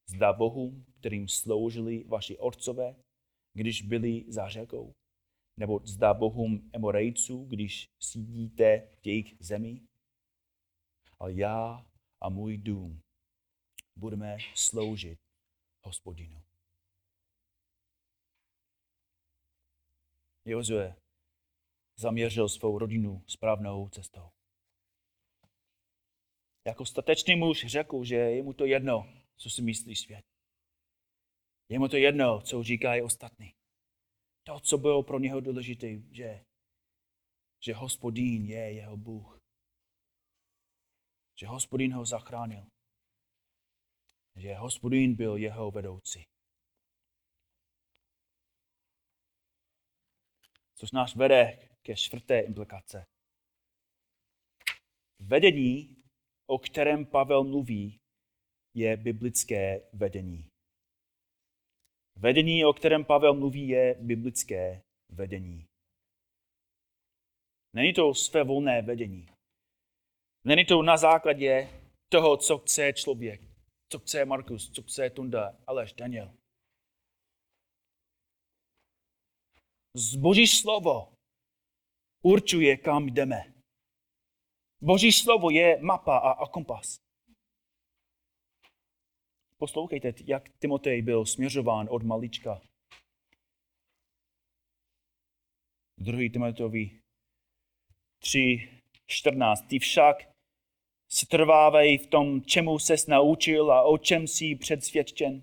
Zda 0.09 0.33
Bohu, 0.33 0.85
kterým 1.03 1.29
sloužili 1.29 2.05
vaši 2.05 2.39
otcové, 2.39 2.95
když 3.55 3.83
byli 3.83 4.25
za 4.29 4.49
řekou? 4.49 4.93
Nebo 5.57 5.81
zda 5.85 6.15
bohům 6.15 6.71
Emorejců, 6.73 7.45
když 7.45 7.89
sídíte 8.03 8.89
v 9.03 9.07
jejich 9.07 9.35
zemi? 9.41 9.81
Ale 11.19 11.33
já 11.33 11.87
a 12.21 12.29
můj 12.29 12.59
dům 12.59 13.01
budeme 13.97 14.37
sloužit 14.55 15.19
hospodinu. 15.85 16.43
Jozue 20.45 20.97
zaměřil 21.97 22.49
svou 22.49 22.79
rodinu 22.79 23.23
správnou 23.27 23.89
cestou. 23.89 24.31
Jako 26.67 26.85
statečný 26.85 27.37
muž 27.37 27.67
řekl, 27.67 28.05
že 28.05 28.17
je 28.17 28.43
mu 28.43 28.53
to 28.53 28.65
jedno, 28.65 29.09
co 29.37 29.51
si 29.51 29.63
myslí 29.63 29.97
svět. 29.97 30.32
Je 31.69 31.79
mu 31.79 31.89
to 31.89 31.97
jedno, 31.97 32.41
co 32.41 32.63
říkají 32.63 33.03
ostatní. 33.03 33.55
To, 34.47 34.61
co 34.61 34.79
bylo 34.79 35.03
pro 35.03 35.19
něho 35.19 35.41
důležité, 35.41 35.87
že, 36.11 36.45
že 37.65 37.75
hospodín 37.75 38.45
je 38.47 38.73
jeho 38.73 38.97
Bůh. 38.97 39.39
Že 41.41 41.47
hospodín 41.47 41.93
ho 41.93 42.05
zachránil. 42.05 42.67
Že 44.37 44.55
hospodín 44.55 45.15
byl 45.15 45.37
jeho 45.37 45.71
vedoucí. 45.71 46.25
Což 50.75 50.93
nás 50.93 51.15
vede 51.15 51.69
ke 51.83 51.97
čtvrté 51.97 52.41
implikace. 52.41 53.05
Vedení, 55.19 55.97
o 56.47 56.59
kterém 56.59 57.07
Pavel 57.07 57.45
mluví, 57.45 58.01
je 58.75 58.97
biblické 58.97 59.91
vedení. 59.93 60.52
Vedení, 62.17 62.65
o 62.65 62.73
kterém 62.73 63.05
Pavel 63.05 63.35
mluví, 63.35 63.69
je 63.69 63.97
biblické 64.01 64.83
vedení. 65.09 65.67
Není 67.75 67.93
to 67.93 68.15
své 68.15 68.45
volné 68.45 68.83
vedení. 68.83 69.27
Není 70.45 70.65
to 70.65 70.83
na 70.83 70.97
základě 70.97 71.69
toho, 72.09 72.37
co 72.37 72.59
chce 72.59 72.93
člověk, 72.93 73.41
co 73.89 73.99
chce 73.99 74.25
Markus, 74.25 74.71
co 74.71 74.83
chce 74.83 75.11
Tunda, 75.11 75.57
Aleš, 75.67 75.93
Daniel. 75.93 76.35
Boží 80.19 80.47
slovo 80.47 81.13
určuje, 82.23 82.77
kam 82.77 83.07
jdeme. 83.07 83.55
Boží 84.81 85.13
slovo 85.13 85.51
je 85.51 85.79
mapa 85.81 86.19
a, 86.19 86.31
a 86.31 86.49
kompas. 86.49 86.97
Poslouchejte, 89.63 90.15
jak 90.27 90.49
Timotej 90.59 91.03
byl 91.03 91.27
směřován 91.27 91.89
od 91.91 92.03
malička. 92.03 92.63
2. 95.99 96.31
Timoteovi 96.33 97.01
3, 98.23 98.69
14. 99.07 99.63
Ty 99.69 99.79
však 99.79 100.17
strvávej 101.13 101.99
v 101.99 102.07
tom, 102.07 102.43
čemu 102.43 102.79
ses 102.79 103.07
naučil 103.07 103.73
a 103.73 103.83
o 103.83 103.99
čem 103.99 104.27
jsi 104.27 104.55
předsvědčen. 104.55 105.43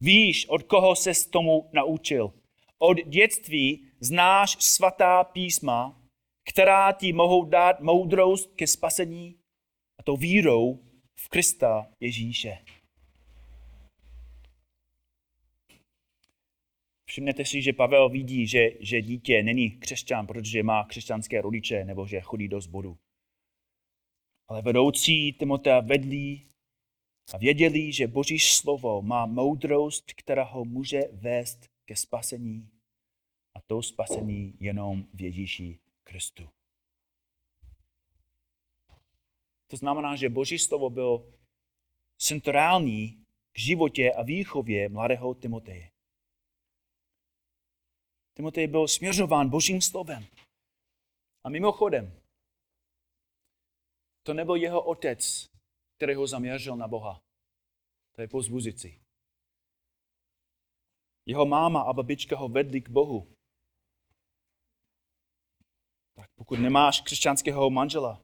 Víš, 0.00 0.48
od 0.48 0.62
koho 0.62 0.96
ses 0.96 1.26
tomu 1.26 1.70
naučil. 1.72 2.32
Od 2.78 2.96
dětství 3.06 3.90
znáš 4.00 4.64
svatá 4.64 5.24
písma, 5.24 6.02
která 6.48 6.92
ti 6.92 7.12
mohou 7.12 7.44
dát 7.44 7.80
moudrost 7.80 8.54
ke 8.54 8.66
spasení, 8.66 9.38
a 9.98 10.02
to 10.02 10.16
vírou 10.16 10.78
v 11.20 11.28
Krista 11.28 11.90
Ježíše. 12.00 12.58
Všimněte 17.18 17.44
si, 17.44 17.62
že 17.62 17.72
Pavel 17.72 18.08
vidí, 18.08 18.46
že, 18.46 18.70
že 18.80 19.02
dítě 19.02 19.42
není 19.42 19.70
křesťan, 19.70 20.26
protože 20.26 20.62
má 20.62 20.84
křesťanské 20.84 21.40
rodiče 21.40 21.84
nebo 21.84 22.06
že 22.06 22.20
chodí 22.20 22.48
do 22.48 22.60
zboru. 22.60 22.98
Ale 24.48 24.62
vedoucí 24.62 25.32
Timotea 25.32 25.80
vedli 25.80 26.40
a 27.34 27.38
věděli, 27.38 27.92
že 27.92 28.06
Boží 28.06 28.38
slovo 28.38 29.02
má 29.02 29.26
moudrost, 29.26 30.12
která 30.12 30.44
ho 30.44 30.64
může 30.64 31.00
vést 31.12 31.70
ke 31.84 31.96
spasení. 31.96 32.70
A 33.54 33.60
to 33.60 33.82
spasení 33.82 34.54
jenom 34.60 35.04
v 35.14 35.22
Ježíši 35.22 35.78
Kristu. 36.04 36.48
To 39.66 39.76
znamená, 39.76 40.16
že 40.16 40.28
Boží 40.28 40.58
slovo 40.58 40.90
byl 40.90 41.34
centrální 42.18 43.24
k 43.52 43.58
životě 43.58 44.12
a 44.12 44.22
výchově 44.22 44.88
mladého 44.88 45.34
Timoteje. 45.34 45.90
Timotej 48.38 48.66
byl 48.66 48.88
směřován 48.88 49.50
Božím 49.50 49.80
slovem. 49.82 50.26
A 51.44 51.48
mimochodem, 51.48 52.20
to 54.22 54.34
nebyl 54.34 54.54
jeho 54.54 54.84
otec, 54.84 55.46
který 55.96 56.14
ho 56.14 56.26
zaměřil 56.26 56.76
na 56.76 56.88
Boha. 56.88 57.20
To 58.14 58.22
je 58.22 58.28
pozbuzici. 58.28 59.00
Jeho 61.26 61.46
máma 61.46 61.82
a 61.82 61.92
babička 61.92 62.36
ho 62.36 62.48
vedli 62.48 62.80
k 62.80 62.88
Bohu. 62.88 63.34
Tak 66.14 66.30
pokud 66.34 66.58
nemáš 66.58 67.00
křesťanského 67.00 67.70
manžela, 67.70 68.22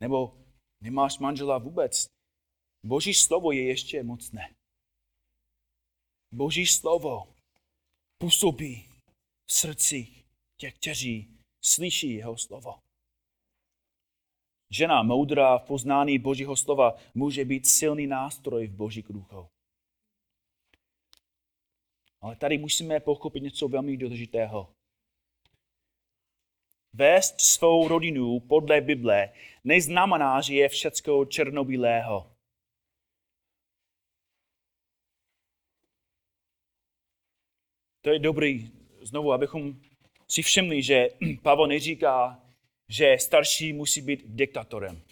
nebo 0.00 0.44
nemáš 0.80 1.18
manžela 1.18 1.58
vůbec, 1.58 2.06
Boží 2.86 3.14
slovo 3.14 3.52
je 3.52 3.66
ještě 3.66 4.02
mocné. 4.02 4.54
Boží 6.34 6.66
slovo 6.66 7.34
působí 8.18 8.87
v 9.48 9.52
srdcích 9.52 10.24
těch, 10.56 10.74
kteří 10.74 11.38
slyší 11.60 12.14
jeho 12.14 12.38
slovo. 12.38 12.74
Žena 14.70 15.02
moudrá 15.02 15.58
v 15.58 15.66
poznání 15.66 16.18
Božího 16.18 16.56
slova 16.56 16.96
může 17.14 17.44
být 17.44 17.66
silný 17.66 18.06
nástroj 18.06 18.66
v 18.66 18.76
Božích 18.76 19.10
rukou. 19.10 19.48
Ale 22.20 22.36
tady 22.36 22.58
musíme 22.58 23.00
pochopit 23.00 23.40
něco 23.40 23.68
velmi 23.68 23.96
důležitého. 23.96 24.74
Vést 26.92 27.40
svou 27.40 27.88
rodinu 27.88 28.40
podle 28.40 28.80
Bible 28.80 29.32
neznamená, 29.64 30.40
že 30.40 30.54
je 30.54 30.68
všecko 30.68 31.24
černobílého. 31.24 32.36
To 38.00 38.10
je 38.10 38.18
dobrý 38.18 38.77
znovu, 39.08 39.32
abychom 39.32 39.80
si 40.28 40.42
všimli, 40.42 40.82
že 40.82 41.08
Pavel 41.42 41.66
neříká, 41.66 42.42
že 42.88 43.16
starší 43.18 43.72
musí 43.72 44.02
být 44.02 44.22
diktatorem. 44.26 45.02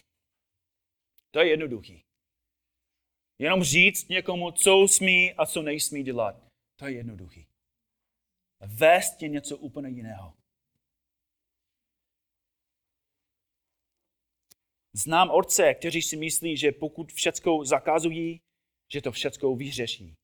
To 1.31 1.41
je 1.41 1.49
jednoduchý. 1.49 2.03
Jenom 3.39 3.63
říct 3.63 4.09
někomu, 4.09 4.51
co 4.51 4.87
smí 4.89 5.35
a 5.35 5.47
co 5.47 5.63
nejsmí 5.63 6.03
dělat. 6.03 6.37
To 6.77 6.87
je 6.87 6.93
jednoduchý. 6.93 7.47
Vést 8.61 9.23
je 9.23 9.29
něco 9.29 9.57
úplně 9.57 9.89
jiného. 9.89 10.33
Znám 14.93 15.31
otce, 15.31 15.75
kteří 15.75 16.03
si 16.03 16.17
myslí, 16.17 16.57
že 16.57 16.73
pokud 16.73 17.13
všecko 17.13 17.65
zakazují, 17.65 18.41
že 18.93 19.03
to 19.03 19.13
všecko 19.13 19.57
vyřeší. 19.57 20.15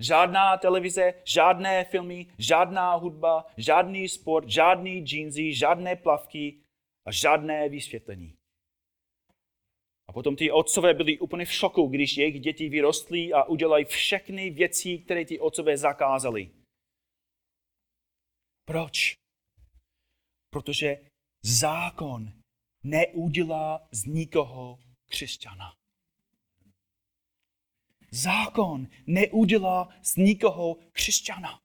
Žádná 0.00 0.56
televize, 0.56 1.14
žádné 1.24 1.84
filmy, 1.84 2.26
žádná 2.38 2.94
hudba, 2.94 3.46
žádný 3.56 4.08
sport, 4.08 4.48
žádný 4.48 5.00
džínsy, 5.00 5.54
žádné 5.54 5.96
plavky 5.96 6.60
a 7.06 7.12
žádné 7.12 7.68
vysvětlení. 7.68 8.36
A 10.08 10.12
potom 10.12 10.36
ty 10.36 10.50
otcové 10.50 10.94
byli 10.94 11.18
úplně 11.18 11.44
v 11.44 11.52
šoku, 11.52 11.86
když 11.86 12.16
jejich 12.16 12.40
děti 12.40 12.68
vyrostly 12.68 13.32
a 13.32 13.44
udělají 13.44 13.84
všechny 13.84 14.50
věci, 14.50 14.98
které 14.98 15.24
ty 15.24 15.40
otcové 15.40 15.76
zakázali. 15.76 16.50
Proč? 18.64 19.16
Protože 20.50 20.96
zákon 21.44 22.32
neudělá 22.84 23.88
z 23.92 24.04
nikoho 24.04 24.78
křesťana. 25.10 25.79
Zákon 28.10 28.88
neudělá 29.06 29.88
z 30.02 30.16
nikoho 30.16 30.74
křesťana. 30.92 31.60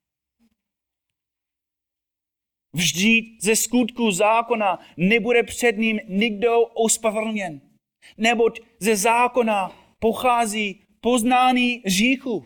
Vždyť 2.74 3.42
ze 3.42 3.56
skutku 3.56 4.12
zákona 4.12 4.80
nebude 4.98 5.44
před 5.44 5.78
ním 5.78 6.00
nikdo 6.08 6.62
ospravedlněn, 6.62 7.62
neboť 8.18 8.60
ze 8.80 8.96
zákona 8.96 9.70
pochází 10.00 10.88
poznání 11.02 11.82
říchu. 11.86 12.46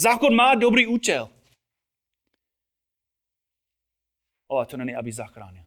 Zákon 0.00 0.34
má 0.34 0.54
dobrý 0.54 0.86
účel. 0.86 1.30
Ale 4.48 4.66
to 4.66 4.76
není, 4.76 4.94
aby 4.94 5.12
zachránil. 5.12 5.64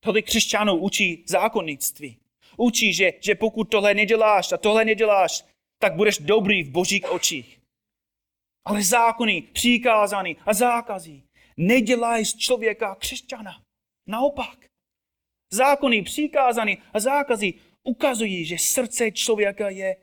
Tolik 0.00 0.26
křesťanů 0.26 0.76
učí 0.76 1.24
zákonnictví. 1.28 2.21
Učí, 2.56 2.94
že, 2.94 3.12
že 3.20 3.34
pokud 3.34 3.64
tohle 3.64 3.94
neděláš 3.94 4.52
a 4.52 4.56
tohle 4.56 4.84
neděláš, 4.84 5.44
tak 5.78 5.94
budeš 5.94 6.18
dobrý 6.18 6.62
v 6.62 6.70
božích 6.70 7.10
očích. 7.10 7.60
Ale 8.64 8.82
zákony, 8.82 9.42
přikázaný 9.42 10.36
a 10.46 10.54
zákazy 10.54 11.22
nedělají 11.56 12.24
z 12.24 12.36
člověka 12.36 12.94
křesťana. 12.94 13.62
Naopak. 14.08 14.66
Zákony, 15.52 16.02
přikázaný 16.02 16.78
a 16.92 17.00
zákazy 17.00 17.54
ukazují, 17.82 18.44
že 18.44 18.58
srdce 18.58 19.10
člověka 19.10 19.68
je 19.68 19.96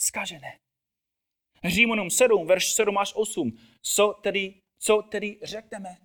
skažené. 0.00 0.58
Římanům 1.64 2.10
7, 2.10 2.46
verš 2.46 2.72
7 2.72 2.98
až 2.98 3.12
8. 3.14 3.58
Co 3.82 4.14
tedy, 4.22 4.54
co 4.78 5.02
tedy 5.02 5.38
řekneme? 5.42 5.96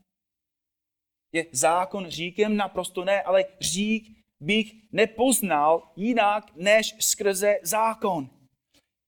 Je 1.34 1.46
zákon 1.52 2.10
říkem? 2.10 2.58
Naprosto 2.58 3.06
ne, 3.06 3.24
ale 3.24 3.46
řík 3.62 4.23
bych 4.44 4.74
nepoznal 4.92 5.92
jinak 5.96 6.56
než 6.56 6.96
skrze 7.00 7.60
zákon. 7.64 8.30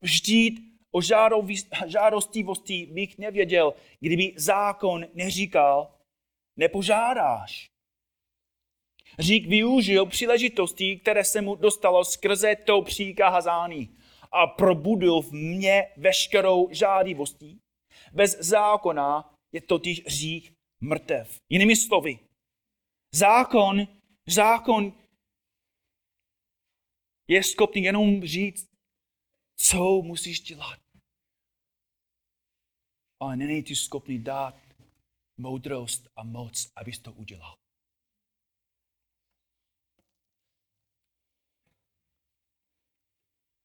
Vždyť 0.02 0.60
o 0.91 1.02
žádostivosti 1.86 2.86
bych 2.91 3.17
nevěděl, 3.17 3.74
kdyby 4.00 4.34
zákon 4.36 5.06
neříkal, 5.13 5.95
nepožádáš. 6.58 7.67
Řík 9.19 9.48
využil 9.48 10.06
příležitosti, 10.06 11.00
které 11.00 11.24
se 11.24 11.41
mu 11.41 11.56
dostalo 11.56 12.06
skrze 12.06 12.56
to 12.56 12.82
přikázání 12.82 13.98
a 14.32 14.48
probudil 14.48 15.21
v 15.21 15.32
mně 15.32 15.88
veškerou 15.98 16.67
žádivostí. 16.71 17.60
Bez 18.13 18.39
zákona 18.39 19.34
je 19.52 19.62
totiž 19.62 20.04
řík 20.08 20.54
mrtev. 20.82 21.39
Jinými 21.50 21.76
slovy, 21.76 22.19
zákon, 23.13 23.88
zákon 24.28 24.93
je 27.27 27.43
schopný 27.43 27.83
jenom 27.83 28.21
říct, 28.21 28.69
co 29.57 30.01
musíš 30.01 30.41
dělat. 30.41 30.79
Ale 33.19 33.35
není 33.35 33.63
ti 33.63 33.75
schopný 33.75 34.23
dát 34.23 34.55
moudrost 35.38 36.07
a 36.15 36.23
moc, 36.23 36.71
abys 36.75 36.99
to 36.99 37.13
udělal. 37.13 37.55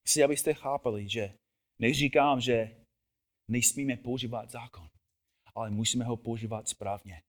Chci, 0.06 0.22
abyste 0.24 0.54
chápali, 0.54 1.08
že 1.08 1.34
neříkám, 1.78 2.40
že 2.40 2.84
nesmíme 3.50 3.96
používat 3.96 4.50
zákon, 4.50 4.90
ale 5.54 5.70
musíme 5.70 6.04
ho 6.04 6.16
používat 6.16 6.68
správně. 6.68 7.22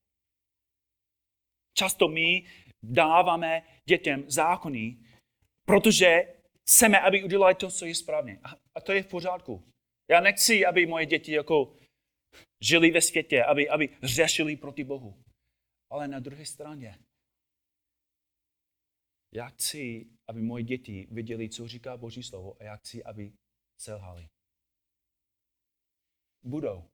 Často 1.78 2.08
my 2.08 2.46
dáváme 2.82 3.62
dětem 3.88 4.30
zákony, 4.30 4.96
protože 5.72 6.34
chceme, 6.68 7.00
aby 7.00 7.24
udělali 7.24 7.54
to, 7.54 7.70
co 7.70 7.86
je 7.86 7.94
správně. 7.94 8.40
A 8.74 8.80
to 8.80 8.92
je 8.92 9.02
v 9.02 9.06
pořádku. 9.06 9.72
Já 10.10 10.20
nechci, 10.20 10.66
aby 10.66 10.86
moje 10.86 11.06
děti 11.06 11.32
jako 11.32 11.76
žili 12.60 12.90
ve 12.90 13.00
světě, 13.00 13.44
aby, 13.44 13.68
aby 13.68 13.98
řešili 14.02 14.56
proti 14.56 14.84
Bohu. 14.84 15.24
Ale 15.90 16.08
na 16.08 16.20
druhé 16.20 16.46
straně, 16.46 16.98
já 19.34 19.48
chci, 19.48 20.06
aby 20.28 20.42
moje 20.42 20.64
děti 20.64 21.08
viděli, 21.10 21.48
co 21.48 21.68
říká 21.68 21.96
Boží 21.96 22.22
slovo 22.22 22.56
a 22.60 22.64
já 22.64 22.76
chci, 22.76 23.04
aby 23.04 23.32
selhali. 23.80 24.28
Budou. 26.44 26.84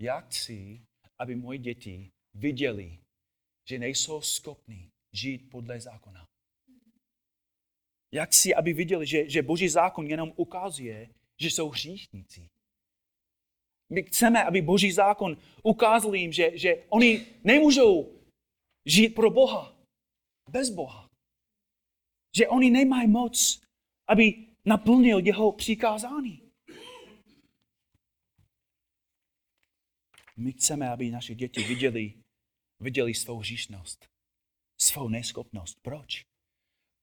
Já 0.00 0.20
chci, 0.20 0.86
aby 1.18 1.36
moje 1.36 1.58
děti 1.58 2.12
viděli, 2.34 2.98
že 3.68 3.78
nejsou 3.78 4.22
schopni 4.22 4.90
žít 5.12 5.50
podle 5.50 5.80
zákona. 5.80 6.35
Já 8.16 8.24
chci, 8.24 8.54
aby 8.54 8.72
viděli, 8.72 9.06
že, 9.06 9.30
že 9.30 9.42
Boží 9.42 9.68
zákon 9.68 10.06
jenom 10.06 10.32
ukazuje, 10.36 11.08
že 11.40 11.48
jsou 11.50 11.68
hříšníci. 11.68 12.48
My 13.92 14.02
chceme, 14.02 14.44
aby 14.44 14.62
Boží 14.62 14.92
zákon 14.92 15.36
ukázal 15.62 16.14
jim, 16.14 16.32
že, 16.32 16.58
že 16.58 16.84
oni 16.88 17.26
nemůžou 17.44 18.20
žít 18.86 19.08
pro 19.08 19.30
Boha, 19.30 19.76
bez 20.50 20.70
Boha. 20.70 21.10
Že 22.36 22.48
oni 22.48 22.70
nemají 22.70 23.08
moc, 23.08 23.62
aby 24.08 24.46
naplnil 24.64 25.18
jeho 25.18 25.52
přikázání. 25.52 26.52
My 30.36 30.52
chceme, 30.52 30.90
aby 30.90 31.10
naše 31.10 31.34
děti 31.34 31.64
viděli, 31.64 32.14
viděli 32.80 33.14
svou 33.14 33.38
hříšnost, 33.38 34.06
svou 34.80 35.08
neschopnost. 35.08 35.78
Proč? 35.82 36.35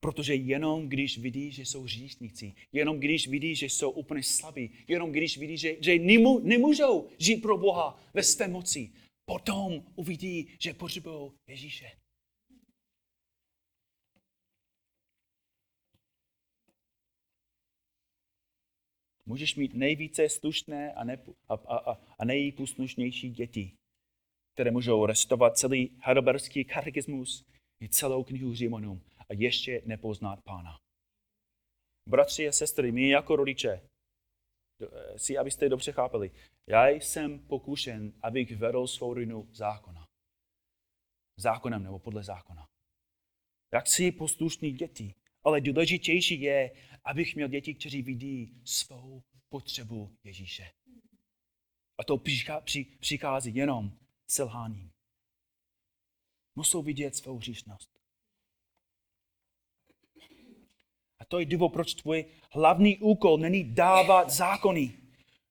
Protože 0.04 0.36
jenom 0.36 0.90
když 0.90 1.18
vidí, 1.18 1.52
že 1.52 1.62
jsou 1.66 1.84
hříšníci, 1.84 2.54
jenom 2.72 3.00
když 3.00 3.28
vidí, 3.28 3.56
že 3.56 3.66
jsou 3.66 3.92
úplně 3.92 4.24
slabí, 4.24 4.72
jenom 4.88 5.12
když 5.12 5.38
vidí, 5.38 5.58
že, 5.58 5.76
že 5.80 6.00
nemů, 6.00 6.40
nemůžou 6.40 7.10
žít 7.18 7.38
pro 7.38 7.58
Boha 7.58 8.00
ve 8.14 8.24
své 8.24 8.48
moci, 8.48 8.92
potom 9.26 9.84
uvidí, 9.96 10.48
že 10.60 10.74
potřebují 10.74 11.32
Ježíše. 11.48 11.92
Můžeš 19.26 19.56
mít 19.56 19.74
nejvíce 19.74 20.30
slušné 20.30 20.94
a, 20.94 21.04
ne, 21.04 21.24
a, 21.50 21.54
a, 21.54 21.92
a 22.20 22.26
nejpůslušnější 22.26 23.30
děti, 23.30 23.72
které 24.54 24.72
můžou 24.72 25.06
restovat 25.06 25.58
celý 25.58 25.90
heidelberský 26.00 26.66
katechismus 26.66 27.46
i 27.82 27.90
celou 27.90 28.24
knihu 28.24 28.54
Římanům 28.54 29.02
a 29.30 29.34
ještě 29.34 29.82
nepoznat 29.86 30.40
pána. 30.44 30.80
Bratři 32.10 32.48
a 32.48 32.52
sestry, 32.52 32.92
my 32.92 33.10
jako 33.10 33.36
rodiče, 33.36 33.70
eh, 34.82 35.20
si, 35.20 35.38
abyste 35.38 35.70
dobře 35.70 35.92
chápali, 35.92 36.32
já 36.68 36.88
jsem 36.88 37.40
pokušen, 37.40 38.14
abych 38.22 38.58
vedl 38.58 38.88
svou 38.88 39.14
rodinu 39.14 39.50
zákona. 39.54 40.08
Zákonem 41.40 41.84
nebo 41.84 42.00
podle 42.00 42.24
zákona. 42.24 42.68
Já 43.74 43.80
chci 43.80 44.12
poslušný 44.12 44.72
děti, 44.72 45.16
ale 45.44 45.62
důležitější 45.62 46.42
je, 46.42 46.72
abych 47.04 47.36
měl 47.36 47.48
děti, 47.48 47.74
kteří 47.74 48.02
vidí 48.02 48.62
svou 48.66 49.24
potřebu 49.50 50.18
Ježíše. 50.24 50.72
A 51.98 52.04
to 52.04 52.22
přichází 53.00 53.56
jenom 53.56 53.98
selháním. 54.28 54.92
Musou 56.56 56.84
vidět 56.84 57.16
svou 57.16 57.38
hříšnost. 57.38 58.03
A 61.24 61.26
to 61.26 61.40
je 61.40 61.46
důvod, 61.46 61.70
proč 61.70 61.94
tvůj 61.94 62.26
hlavní 62.52 62.98
úkol 62.98 63.38
není 63.38 63.64
dávat 63.64 64.30
zákony. 64.30 64.92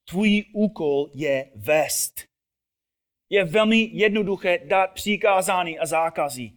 Tvůj 0.04 0.44
úkol 0.52 1.10
je 1.14 1.50
vést. 1.54 2.24
Je 3.30 3.44
velmi 3.44 3.90
jednoduché 3.92 4.58
dát 4.64 4.86
přikázání 4.86 5.78
a 5.78 5.86
zákazy. 5.86 6.52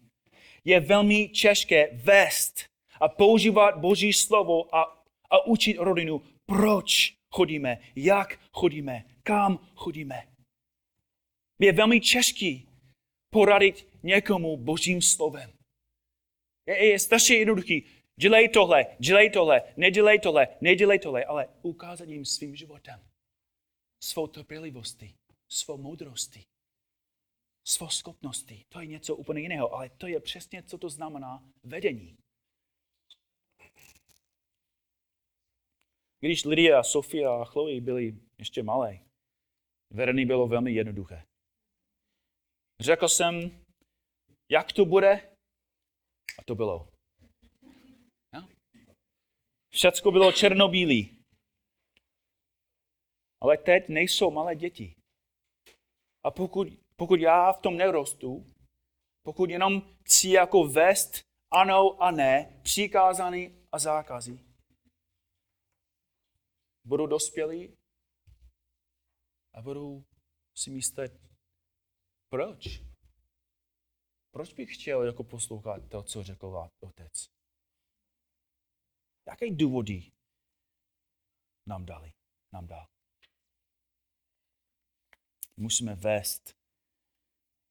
Je 0.65 0.79
velmi 0.79 1.27
těžké 1.27 1.89
vést 1.93 2.65
a 3.01 3.09
používat 3.09 3.77
Boží 3.77 4.13
slovo 4.13 4.75
a, 4.75 5.05
a 5.29 5.45
učit 5.45 5.77
rodinu, 5.77 6.21
proč 6.45 7.15
chodíme, 7.31 7.77
jak 7.95 8.39
chodíme, 8.51 9.03
kam 9.23 9.59
chodíme. 9.75 10.27
Je 11.59 11.71
velmi 11.71 11.99
těžký 11.99 12.67
poradit 13.33 13.87
někomu 14.03 14.57
Božím 14.57 15.01
slovem. 15.01 15.51
Je, 16.67 16.85
je 16.85 16.99
strašně 16.99 17.35
jednoduchý 17.35 17.83
dělej 18.19 18.49
tohle, 18.49 18.85
dělej 18.99 19.29
tohle, 19.29 19.73
nedělej 19.77 20.19
tohle, 20.19 20.47
nedělej 20.61 20.99
tohle, 20.99 21.25
ale 21.25 21.47
ukázat 21.61 22.09
jim 22.09 22.25
svým 22.25 22.55
životem, 22.55 22.99
svou 24.03 24.27
trpělivostí, 24.27 25.15
svou 25.49 25.77
moudrostí, 25.77 26.43
svou 27.67 27.89
schopností. 27.89 28.65
To 28.69 28.79
je 28.79 28.87
něco 28.87 29.15
úplně 29.15 29.41
jiného, 29.41 29.73
ale 29.73 29.89
to 29.89 30.07
je 30.07 30.19
přesně, 30.19 30.63
co 30.63 30.77
to 30.77 30.89
znamená 30.89 31.43
vedení. 31.63 32.17
Když 36.19 36.45
Lydia, 36.45 36.83
Sofia 36.83 37.41
a 37.41 37.45
Chloe 37.45 37.81
byli 37.81 38.19
ještě 38.37 38.63
malé, 38.63 38.99
vedení 39.89 40.25
bylo 40.25 40.47
velmi 40.47 40.71
jednoduché. 40.71 41.23
Řekl 42.79 43.07
jsem, 43.07 43.65
jak 44.49 44.73
to 44.73 44.85
bude, 44.85 45.35
a 46.39 46.43
to 46.45 46.55
bylo. 46.55 46.94
Všecko 49.75 50.11
bylo 50.11 50.31
černobílý. 50.31 51.23
Ale 53.41 53.57
teď 53.57 53.89
nejsou 53.89 54.31
malé 54.31 54.55
děti. 54.55 54.95
A 56.23 56.31
pokud, 56.31 56.67
pokud 56.95 57.19
já 57.19 57.53
v 57.53 57.61
tom 57.61 57.77
nerostu, 57.77 58.45
pokud 59.23 59.49
jenom 59.49 59.81
chci 60.05 60.29
jako 60.29 60.63
vést 60.67 61.11
ano 61.51 62.01
a 62.01 62.11
ne, 62.11 62.59
přikázaný 62.63 63.67
a 63.71 63.79
zákazy, 63.79 64.39
budu 66.83 67.07
dospělý 67.07 67.77
a 69.53 69.61
budu 69.61 70.05
si 70.57 70.71
myslet, 70.71 71.21
proč? 72.29 72.81
Proč 74.31 74.53
bych 74.53 74.75
chtěl 74.75 75.03
jako 75.03 75.23
poslouchat 75.23 75.89
to, 75.89 76.03
co 76.03 76.23
řekl 76.23 76.69
otec? 76.79 77.34
Jaké 79.27 79.51
důvody 79.51 80.11
nám 81.65 81.85
dali, 81.85 82.13
nám 82.53 82.67
dal? 82.67 82.87
Musíme 85.57 85.95
vést 85.95 86.55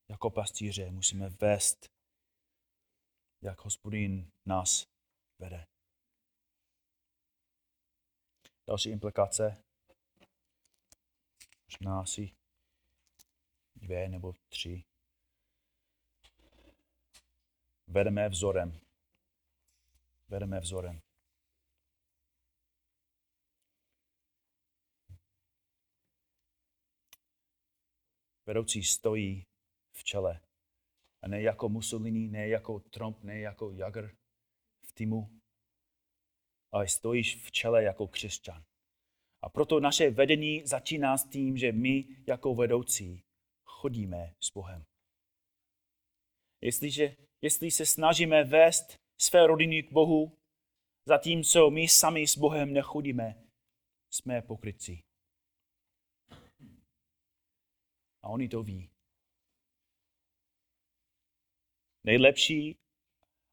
jako 0.08 0.30
pastýře, 0.30 0.90
musíme 0.90 1.28
vést, 1.28 1.88
jak 3.42 3.64
hospodin 3.64 4.32
nás 4.46 4.86
vede. 5.38 5.66
Další 8.66 8.90
implikace. 8.90 9.64
Možná 11.66 12.00
asi 12.00 12.34
dvě 13.76 14.08
nebo 14.08 14.32
tři. 14.48 14.84
Vedeme 17.86 18.28
vzorem. 18.28 18.80
Vedeme 20.28 20.60
vzorem. 20.60 21.13
Vedoucí 28.46 28.82
stojí 28.82 29.46
v 29.92 30.04
čele. 30.04 30.40
A 31.22 31.28
ne 31.28 31.42
jako 31.42 31.68
Mussolini, 31.68 32.28
ne 32.28 32.48
jako 32.48 32.80
Trump, 32.80 33.22
ne 33.22 33.38
jako 33.38 33.72
Jagr 33.72 34.16
v 34.86 34.92
týmu, 34.92 35.40
ale 36.72 36.88
stojíš 36.88 37.36
v 37.46 37.50
čele 37.50 37.84
jako 37.84 38.06
křesťan. 38.06 38.64
A 39.42 39.48
proto 39.48 39.80
naše 39.80 40.10
vedení 40.10 40.66
začíná 40.66 41.18
s 41.18 41.28
tím, 41.28 41.56
že 41.56 41.72
my 41.72 42.04
jako 42.26 42.54
vedoucí 42.54 43.24
chodíme 43.64 44.34
s 44.40 44.50
Bohem. 44.50 44.84
Jestliže, 46.60 47.16
jestli 47.42 47.70
se 47.70 47.86
snažíme 47.86 48.44
vést 48.44 48.96
své 49.20 49.46
rodiny 49.46 49.82
k 49.82 49.92
Bohu, 49.92 50.38
zatímco 51.06 51.70
my 51.70 51.88
sami 51.88 52.26
s 52.26 52.38
Bohem 52.38 52.72
nechodíme, 52.72 53.44
jsme 54.10 54.42
pokrytci. 54.42 55.02
A 58.24 58.28
oni 58.28 58.48
to 58.48 58.62
ví. 58.62 58.90
Nejlepší 62.06 62.76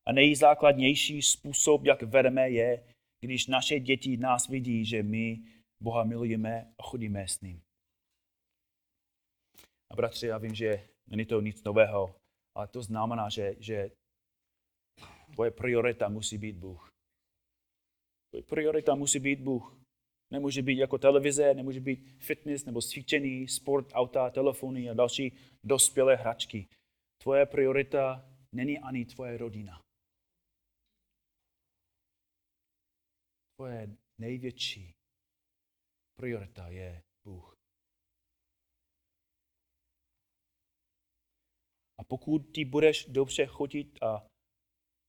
a 0.08 0.12
nejzákladnější 0.12 1.22
způsob, 1.22 1.86
jak 1.86 2.02
vedeme, 2.02 2.50
je, 2.50 2.94
když 3.24 3.48
naše 3.48 3.80
děti 3.80 4.18
nás 4.18 4.48
vidí, 4.48 4.86
že 4.86 5.04
my 5.04 5.40
Boha 5.84 6.04
milujeme 6.04 6.74
a 6.80 6.84
chodíme 6.84 7.28
s 7.28 7.42
ním. 7.42 7.62
A 9.92 9.96
bratři, 9.96 10.28
já 10.28 10.38
vím, 10.38 10.56
že 10.56 10.90
není 11.08 11.26
to 11.26 11.42
nic 11.42 11.64
nového, 11.64 12.16
ale 12.56 12.68
to 12.68 12.84
znamená, 12.84 13.30
že, 13.30 13.56
že 13.60 13.92
tvoje 15.34 15.52
priorita 15.52 16.10
musí 16.10 16.38
být 16.38 16.56
Bůh. 16.56 16.90
Tvoje 18.30 18.44
priorita 18.44 18.96
musí 18.96 19.20
být 19.20 19.40
Bůh. 19.40 19.81
Nemůže 20.32 20.62
být 20.62 20.78
jako 20.78 20.98
televize, 20.98 21.54
nemůže 21.54 21.80
být 21.80 22.00
fitness 22.20 22.66
nebo 22.66 22.82
cvičení, 22.82 23.48
sport, 23.48 23.88
auta, 23.94 24.30
telefony 24.30 24.90
a 24.90 24.94
další 24.94 25.38
dospělé 25.64 26.16
hračky. 26.16 26.68
Tvoje 27.24 27.46
priorita 27.46 28.30
není 28.56 28.80
ani 28.80 29.06
tvoje 29.06 29.38
rodina. 29.38 29.82
Tvoje 33.56 33.98
největší 34.22 34.92
priorita 36.16 36.68
je 36.68 37.02
Bůh. 37.24 37.58
A 42.00 42.04
pokud 42.04 42.40
ty 42.40 42.66
budeš 42.66 43.06
dobře 43.06 43.46
chodit 43.46 44.04
a 44.04 44.28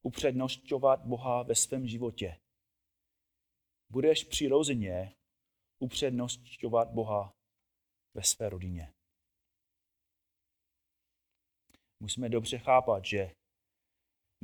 upřednostňovat 0.03 1.07
Boha 1.07 1.43
ve 1.43 1.55
svém 1.55 1.87
životě, 1.89 2.42
budeš 3.93 4.25
přirozeně 4.25 5.15
upřednostňovat 5.83 6.89
Boha 6.91 7.33
ve 8.15 8.23
své 8.23 8.49
rodině. 8.49 8.93
Musíme 12.03 12.29
dobře 12.29 12.59
chápat, 12.59 13.05
že 13.05 13.33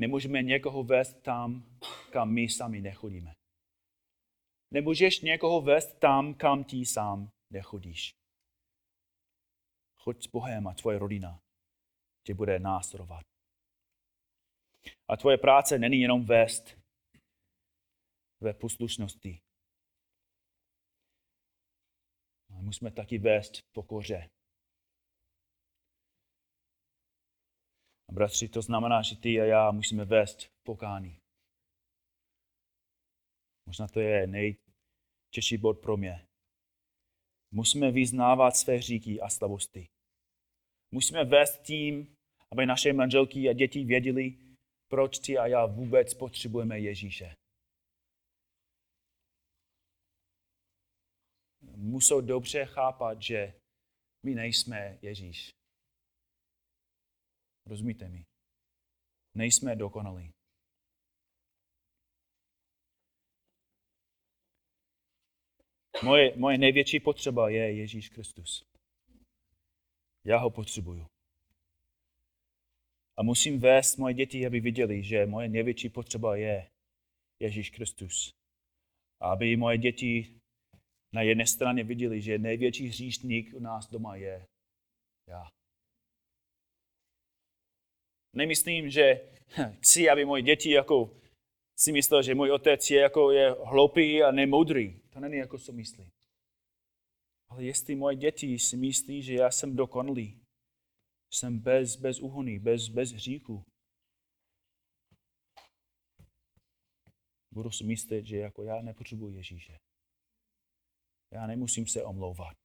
nemůžeme 0.01 0.43
někoho 0.43 0.85
vést 0.85 1.23
tam, 1.23 1.79
kam 2.13 2.35
my 2.35 2.49
sami 2.49 2.81
nechodíme. 2.81 3.33
Nemůžeš 4.75 5.21
někoho 5.21 5.61
vést 5.61 5.99
tam, 5.99 6.35
kam 6.35 6.65
ty 6.65 6.87
sám 6.87 7.29
nechodíš. 7.53 8.11
Choď 9.97 10.23
s 10.25 10.27
Bohem 10.27 10.67
a 10.67 10.75
tvoje 10.75 10.99
rodina 10.99 11.41
tě 12.27 12.35
bude 12.35 12.59
následovat. 12.59 13.23
A 15.09 15.17
tvoje 15.17 15.39
práce 15.39 15.79
není 15.79 16.01
jenom 16.01 16.25
vést 16.25 16.78
ve 18.41 18.55
poslušnosti. 18.55 19.41
Ale 22.51 22.63
musíme 22.63 22.91
taky 22.91 23.19
vést 23.19 23.57
v 23.57 23.73
pokoře. 23.73 24.31
A 28.09 28.13
bratři, 28.13 28.49
to 28.49 28.63
znamená, 28.63 29.03
že 29.03 29.17
ty 29.17 29.41
a 29.41 29.45
já 29.45 29.71
musíme 29.71 30.05
vést 30.05 30.49
pokání. 30.63 31.19
Možná 33.67 33.89
to 33.89 34.01
je 34.01 34.27
nejtěžší 34.27 35.57
bod 35.59 35.81
pro 35.81 35.97
mě. 35.97 36.27
Musíme 37.51 37.91
vyznávat 37.91 38.57
své 38.57 38.83
říky 38.83 39.21
a 39.21 39.29
slavosti. 39.29 39.89
Musíme 40.95 41.25
vést 41.25 41.63
tím, 41.63 42.15
aby 42.53 42.67
naše 42.67 42.93
manželky 42.93 43.49
a 43.49 43.53
děti 43.53 43.85
věděli, 43.85 44.39
proč 44.89 45.19
ty 45.19 45.39
a 45.39 45.47
já 45.47 45.67
vůbec 45.67 46.15
potřebujeme 46.15 46.81
Ježíše. 46.81 47.35
Musou 51.61 52.21
dobře 52.21 52.65
chápat, 52.65 53.23
že 53.23 53.61
my 54.27 54.35
nejsme 54.35 54.99
Ježíš. 55.03 55.51
Rozumíte 57.67 58.09
mi? 58.09 58.25
Nejsme 59.35 59.77
dokonalí. 59.77 60.31
Moje, 66.05 66.37
moje 66.37 66.59
největší 66.59 67.01
potřeba 67.01 67.49
je 67.49 67.73
Ježíš 67.73 68.09
Kristus. 68.09 68.65
Já 70.25 70.39
ho 70.39 70.51
potřebuju. 70.51 71.07
A 73.17 73.23
musím 73.23 73.61
vést 73.61 73.97
moje 73.97 74.15
děti, 74.15 74.47
aby 74.47 74.61
viděli, 74.61 75.03
že 75.03 75.27
moje 75.27 75.49
největší 75.49 75.89
potřeba 75.89 76.37
je 76.37 76.71
Ježíš 77.43 77.71
Kristus. 77.71 78.31
Aby 79.21 79.57
moje 79.57 79.79
děti 79.79 80.38
na 81.13 81.23
jedné 81.23 81.47
straně 81.47 81.85
viděli, 81.85 82.23
že 82.23 82.39
největší 82.39 82.89
hříšník 82.89 83.55
u 83.55 83.61
nás 83.61 83.91
doma 83.91 84.17
je 84.17 84.47
já. 85.29 85.49
Nemyslím, 88.37 88.91
že 88.91 89.31
chci, 89.81 90.11
aby 90.11 90.25
moje 90.25 90.43
děti 90.43 90.71
jako 90.71 91.17
si 91.79 91.93
myslel, 91.93 92.23
že 92.23 92.35
můj 92.35 92.51
otec 92.51 92.91
je 92.91 93.01
jako 93.01 93.31
je 93.31 93.51
hloupý 93.51 94.23
a 94.23 94.31
nemoudrý. 94.31 95.01
To 95.11 95.21
není 95.21 95.37
jako 95.37 95.59
co 95.59 95.73
myslí. 95.73 96.11
Ale 97.49 97.65
jestli 97.65 97.95
moje 97.95 98.17
děti 98.17 98.59
si 98.59 98.77
myslí, 98.77 99.23
že 99.23 99.35
já 99.35 99.51
jsem 99.51 99.77
dokonalý, 99.77 100.41
jsem 101.33 101.59
bez, 101.59 101.97
bez 101.97 102.21
uhony, 102.21 102.59
bez, 102.59 102.89
bez 102.89 103.13
hříchu, 103.13 103.65
budu 107.55 107.71
si 107.71 107.85
myslet, 107.85 108.25
že 108.25 108.37
jako 108.37 108.63
já 108.63 108.83
nepotřebuji 108.83 109.31
Ježíše. 109.31 109.79
Já 111.31 111.47
nemusím 111.47 111.87
se 111.87 112.05
omlouvat. 112.05 112.57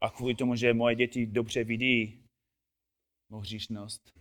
A 0.00 0.10
kvůli 0.10 0.34
tomu, 0.34 0.56
že 0.56 0.74
moje 0.74 0.96
děti 0.96 1.26
dobře 1.26 1.64
vidí 1.64 2.26
mou 3.28 3.38
hříšnost, 3.38 4.12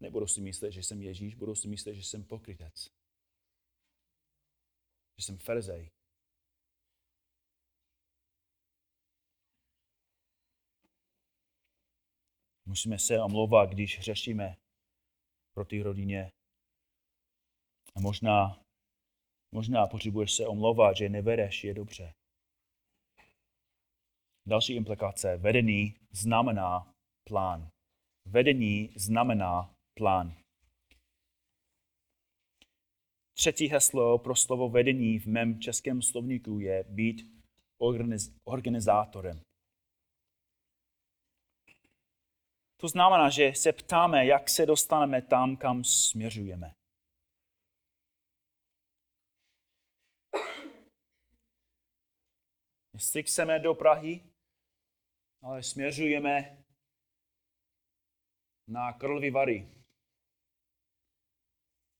nebudu 0.00 0.26
si 0.26 0.40
myslet, 0.40 0.72
že 0.72 0.82
jsem 0.82 1.02
Ježíš, 1.02 1.34
budu 1.34 1.54
si 1.54 1.68
myslet, 1.68 1.94
že 1.94 2.02
jsem 2.02 2.24
pokrytec. 2.24 2.88
Že 5.18 5.24
jsem 5.24 5.38
ferzej. 5.38 5.90
Musíme 12.66 12.98
se 12.98 13.22
omlouvat, 13.22 13.70
když 13.70 14.00
řešíme 14.00 14.56
pro 15.54 15.64
ty 15.64 15.82
rodině. 15.82 16.30
A 17.94 18.00
možná, 18.00 18.63
možná 19.54 19.86
potřebuješ 19.86 20.32
se 20.32 20.46
omlouvat, 20.46 20.96
že 20.96 21.08
nevedeš 21.08 21.64
je 21.64 21.74
dobře. 21.74 22.12
Další 24.46 24.74
implikace. 24.74 25.36
Vedení 25.36 25.94
znamená 26.12 26.92
plán. 27.28 27.68
Vedení 28.26 28.90
znamená 28.96 29.74
plán. 29.98 30.34
Třetí 33.36 33.66
heslo 33.66 34.18
pro 34.18 34.36
slovo 34.36 34.68
vedení 34.68 35.18
v 35.18 35.26
mém 35.26 35.60
českém 35.60 36.02
slovníku 36.02 36.60
je 36.60 36.84
být 36.88 37.44
organizátorem. 38.44 39.40
To 42.80 42.88
znamená, 42.88 43.30
že 43.30 43.52
se 43.54 43.72
ptáme, 43.72 44.26
jak 44.26 44.50
se 44.50 44.66
dostaneme 44.66 45.22
tam, 45.22 45.56
kam 45.56 45.84
směřujeme. 45.84 46.74
Jestli 52.94 53.22
chceme 53.22 53.58
do 53.58 53.74
Prahy, 53.74 54.30
ale 55.42 55.62
směřujeme 55.62 56.64
na 58.68 58.92
Karlovy 58.92 59.30
Vary, 59.30 59.68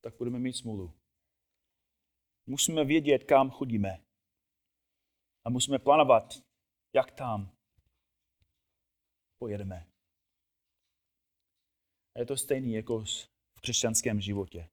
tak 0.01 0.16
budeme 0.18 0.38
mít 0.38 0.53
smůlu. 0.53 0.95
Musíme 2.47 2.84
vědět, 2.84 3.24
kam 3.24 3.51
chodíme. 3.51 4.05
A 5.45 5.51
musíme 5.51 5.78
plánovat, 5.78 6.34
jak 6.92 7.11
tam 7.11 7.57
pojedeme. 9.38 9.86
A 12.14 12.18
je 12.18 12.26
to 12.26 12.36
stejné 12.36 12.72
jako 12.76 13.05
v 13.57 13.61
křesťanském 13.61 14.20
životě. 14.20 14.68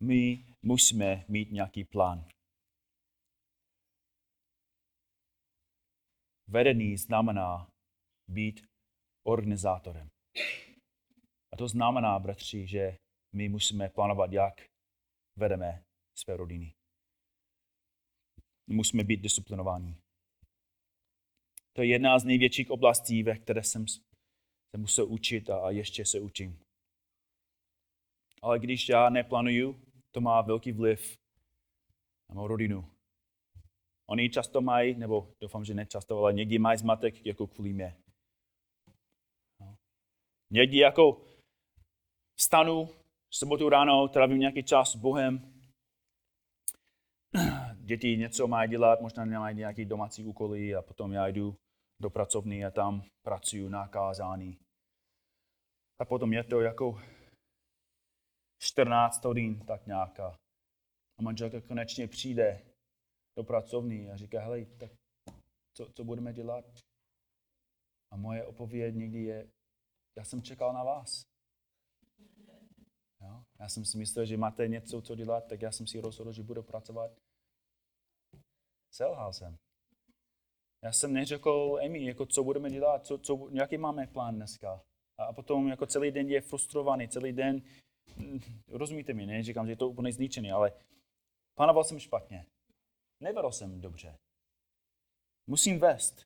My 0.00 0.46
musíme 0.62 1.24
mít 1.28 1.52
nějaký 1.52 1.84
plán. 1.84 2.33
Vedení 6.46 6.96
znamená 6.96 7.70
být 8.28 8.66
organizátorem. 9.26 10.08
A 11.52 11.56
to 11.56 11.68
znamená, 11.68 12.18
bratři, 12.18 12.66
že 12.66 12.96
my 13.34 13.48
musíme 13.48 13.88
plánovat, 13.88 14.32
jak 14.32 14.66
vedeme 15.36 15.84
své 16.14 16.36
rodiny. 16.36 16.74
Musíme 18.66 19.04
být 19.04 19.20
disciplinovaní. 19.20 19.96
To 21.72 21.82
je 21.82 21.88
jedna 21.88 22.18
z 22.18 22.24
největších 22.24 22.70
oblastí, 22.70 23.22
ve 23.22 23.38
které 23.38 23.62
jsem 23.62 23.88
se 23.88 24.00
musel 24.78 25.12
učit 25.12 25.50
a 25.50 25.70
ještě 25.70 26.04
se 26.04 26.20
učím. 26.20 26.60
Ale 28.42 28.58
když 28.58 28.88
já 28.88 29.10
neplánuju, 29.10 29.80
to 30.10 30.20
má 30.20 30.42
velký 30.42 30.72
vliv 30.72 31.16
na 32.28 32.34
mou 32.34 32.46
rodinu. 32.46 32.93
Oni 34.06 34.30
často 34.30 34.60
mají, 34.60 34.94
nebo 34.94 35.28
doufám, 35.40 35.64
že 35.64 35.74
ne 35.74 35.86
často, 35.86 36.18
ale 36.18 36.32
někdy 36.32 36.58
mají 36.58 36.78
zmatek 36.78 37.26
jako 37.26 37.46
kvůli 37.46 37.72
mě. 37.72 37.96
No. 39.60 39.76
Někdy 40.52 40.78
jako 40.78 41.20
vstanu, 42.38 42.88
sobotu 43.34 43.68
ráno, 43.68 44.08
trávím 44.08 44.38
nějaký 44.38 44.62
čas 44.62 44.92
s 44.92 44.96
Bohem, 44.96 45.54
děti 47.76 48.16
něco 48.16 48.46
mají 48.46 48.70
dělat, 48.70 49.00
možná 49.00 49.24
nemají 49.24 49.56
nějaký 49.56 49.84
domácí 49.84 50.24
úkoly 50.24 50.74
a 50.74 50.82
potom 50.82 51.12
já 51.12 51.26
jdu 51.26 51.56
do 52.02 52.10
pracovny 52.10 52.64
a 52.64 52.70
tam 52.70 53.02
pracuju 53.22 53.68
na 53.68 53.88
kázání. 53.88 54.58
A 56.00 56.04
potom 56.04 56.32
je 56.32 56.44
to 56.44 56.60
jako 56.60 57.00
14 58.62 59.24
hodin, 59.24 59.66
tak 59.66 59.86
nějaká. 59.86 60.36
A 61.18 61.22
manželka 61.22 61.60
konečně 61.60 62.08
přijde 62.08 62.73
do 63.36 63.44
pracovny 63.44 64.10
a 64.10 64.16
říká, 64.16 64.40
hele, 64.40 64.64
tak 64.64 64.92
co, 65.76 65.92
co 65.94 66.04
budeme 66.04 66.32
dělat? 66.32 66.64
A 68.12 68.16
moje 68.16 68.46
odpověď 68.46 68.94
někdy 68.94 69.22
je, 69.22 69.48
já 70.18 70.24
jsem 70.24 70.42
čekal 70.42 70.72
na 70.72 70.84
vás. 70.84 71.22
Jo? 73.20 73.44
Já 73.60 73.68
jsem 73.68 73.84
si 73.84 73.98
myslel, 73.98 74.26
že 74.26 74.36
máte 74.36 74.68
něco, 74.68 75.02
co 75.02 75.14
dělat, 75.14 75.48
tak 75.48 75.62
já 75.62 75.72
jsem 75.72 75.86
si 75.86 76.00
rozhodl, 76.00 76.32
že 76.32 76.42
budu 76.42 76.62
pracovat. 76.62 77.10
Selhal 78.92 79.32
jsem. 79.32 79.56
Já 80.84 80.92
jsem 80.92 81.12
neřekl 81.12 81.78
Emi, 81.82 82.04
jako 82.04 82.26
co 82.26 82.44
budeme 82.44 82.70
dělat, 82.70 83.06
co, 83.06 83.18
co, 83.18 83.48
jaký 83.52 83.78
máme 83.78 84.06
plán 84.06 84.36
dneska. 84.36 84.82
A 85.18 85.32
potom 85.32 85.68
jako 85.68 85.86
celý 85.86 86.10
den 86.10 86.28
je 86.28 86.40
frustrovaný, 86.40 87.08
celý 87.08 87.32
den, 87.32 87.62
hm, 88.16 88.40
rozumíte 88.68 89.12
mi, 89.12 89.26
ne? 89.26 89.42
Říkám, 89.42 89.66
že 89.66 89.72
je 89.72 89.76
to 89.76 89.88
úplně 89.88 90.12
zničený, 90.12 90.52
ale 90.52 90.72
plánoval 91.54 91.84
jsem 91.84 91.98
špatně. 91.98 92.46
Nevedl 93.20 93.50
jsem 93.50 93.80
dobře. 93.80 94.16
Musím 95.46 95.80
vést. 95.80 96.22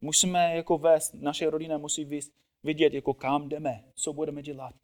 Musíme 0.00 0.56
jako 0.56 0.78
vést, 0.78 1.14
naše 1.14 1.50
rodina 1.50 1.78
musí 1.78 2.20
vidět, 2.62 2.94
jako 2.94 3.14
kam 3.14 3.48
jdeme, 3.48 3.84
co 3.94 4.12
budeme 4.12 4.42
dělat. 4.42 4.74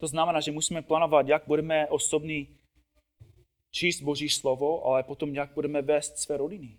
To 0.00 0.06
znamená, 0.06 0.40
že 0.40 0.52
musíme 0.52 0.82
plánovat, 0.82 1.28
jak 1.28 1.46
budeme 1.46 1.88
osobní 1.88 2.58
číst 3.70 4.00
Boží 4.00 4.28
slovo, 4.28 4.84
ale 4.84 5.02
potom 5.02 5.34
jak 5.34 5.54
budeme 5.54 5.82
vést 5.82 6.18
své 6.18 6.36
rodiny. 6.36 6.78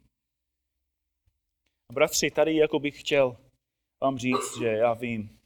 Bratři, 1.93 2.31
tady 2.31 2.55
jako 2.55 2.79
bych 2.79 2.99
chtěl 2.99 3.37
vám 4.03 4.17
říct, 4.17 4.59
že 4.59 4.67
já 4.67 4.93
vím, 4.93 5.39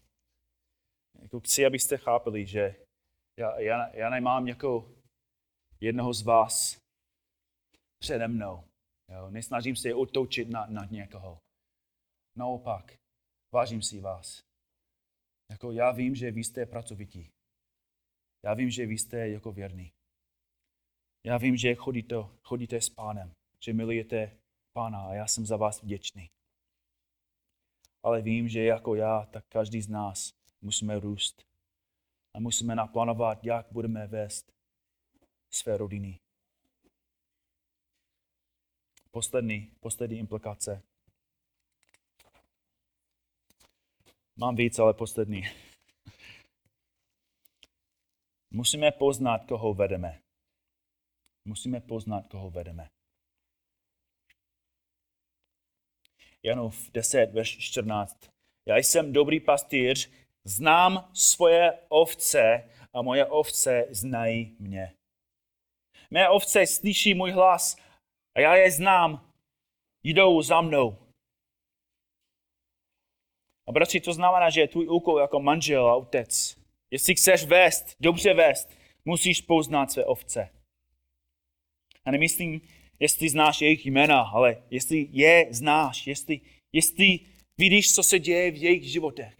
jako 1.21 1.39
chci, 1.39 1.65
abyste 1.65 1.97
chápali, 1.97 2.45
že 2.45 2.75
já, 3.39 3.59
já, 3.59 3.95
já 3.95 4.09
nemám 4.09 4.47
jako 4.47 4.91
jednoho 5.83 6.13
z 6.13 6.21
vás 6.21 6.81
přede 7.99 8.27
mnou. 8.27 8.63
Jo? 9.09 9.29
Nesnažím 9.29 9.75
se 9.75 9.87
je 9.87 9.95
otočit 9.95 10.49
nad, 10.49 10.69
nad 10.69 10.91
někoho. 10.91 11.39
Naopak, 12.37 12.93
vážím 13.53 13.81
si 13.81 13.99
vás. 13.99 14.43
Jako 15.51 15.71
já 15.71 15.91
vím, 15.91 16.15
že 16.15 16.31
vy 16.31 16.43
jste 16.43 16.65
pracovití. 16.65 17.29
Já 18.45 18.53
vím, 18.53 18.69
že 18.69 18.85
vy 18.85 18.97
jste 18.97 19.29
jako 19.29 19.51
věrný. 19.51 19.91
Já 21.25 21.37
vím, 21.37 21.57
že 21.57 21.75
chodíte, 21.75 22.15
chodíte 22.43 22.81
s 22.81 22.89
pánem, 22.89 23.31
že 23.59 23.73
milujete 23.73 24.37
pána 24.73 25.07
a 25.07 25.13
já 25.13 25.27
jsem 25.27 25.45
za 25.45 25.57
vás 25.57 25.81
vděčný. 25.81 26.29
Ale 28.03 28.21
vím, 28.21 28.49
že 28.49 28.63
jako 28.63 28.95
já, 28.95 29.25
tak 29.25 29.45
každý 29.47 29.81
z 29.81 29.89
nás 29.89 30.33
musíme 30.61 30.99
růst. 30.99 31.45
A 32.35 32.39
musíme 32.39 32.75
naplánovat, 32.75 33.43
jak 33.43 33.67
budeme 33.71 34.07
vést 34.07 34.53
své 35.53 35.77
rodiny. 35.77 36.19
Poslední, 39.11 39.71
poslední 39.79 40.19
implikace. 40.19 40.83
Mám 44.35 44.55
víc, 44.55 44.79
ale 44.79 44.93
poslední. 44.93 45.41
Musíme 48.51 48.91
poznat, 48.91 49.45
koho 49.47 49.73
vedeme. 49.73 50.21
Musíme 51.45 51.79
poznat, 51.81 52.27
koho 52.27 52.49
vedeme. 52.49 52.89
Janův 56.43 56.91
10, 56.91 57.25
verš 57.33 57.57
14. 57.57 58.29
Já 58.65 58.77
jsem 58.77 59.13
dobrý 59.13 59.39
pastýř, 59.39 60.11
znám 60.43 61.11
svoje 61.13 61.79
ovce 61.89 62.69
a 62.93 63.01
moje 63.01 63.25
ovce 63.25 63.87
znají 63.89 64.55
mě. 64.59 64.95
Mé 66.13 66.29
ovce 66.29 66.67
slyší 66.67 67.13
můj 67.13 67.31
hlas 67.31 67.77
a 68.35 68.39
já 68.39 68.55
je 68.55 68.71
znám. 68.71 69.33
Jdou 70.03 70.41
za 70.41 70.61
mnou. 70.61 70.97
A 73.67 73.71
bratři, 73.71 73.99
to 74.01 74.13
znamená, 74.13 74.49
že 74.49 74.61
je 74.61 74.67
tvůj 74.67 74.87
úkol 74.89 75.19
jako 75.19 75.39
manžel 75.39 75.87
a 75.87 75.95
otec. 75.95 76.57
Jestli 76.91 77.15
chceš 77.15 77.45
vést, 77.45 77.95
dobře 77.99 78.33
vést, 78.33 78.69
musíš 79.05 79.41
poznat 79.41 79.91
své 79.91 80.05
ovce. 80.05 80.49
A 82.05 82.11
nemyslím, 82.11 82.61
jestli 82.99 83.29
znáš 83.29 83.61
jejich 83.61 83.85
jména, 83.85 84.21
ale 84.21 84.63
jestli 84.69 85.07
je 85.11 85.47
znáš, 85.49 86.07
jestli, 86.07 86.41
jestli 86.73 87.19
vidíš, 87.57 87.95
co 87.95 88.03
se 88.03 88.19
děje 88.19 88.51
v 88.51 88.63
jejich 88.63 88.91
životech. 88.91 89.35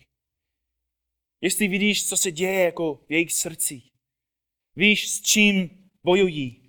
Jestli 1.41 1.67
vidíš, 1.67 2.09
co 2.09 2.17
se 2.17 2.32
děje 2.32 2.63
jako 2.63 2.95
v 2.95 3.11
jejich 3.11 3.34
srdci. 3.34 3.82
Víš, 4.76 5.09
s 5.09 5.21
čím 5.21 5.89
bojují. 6.03 6.62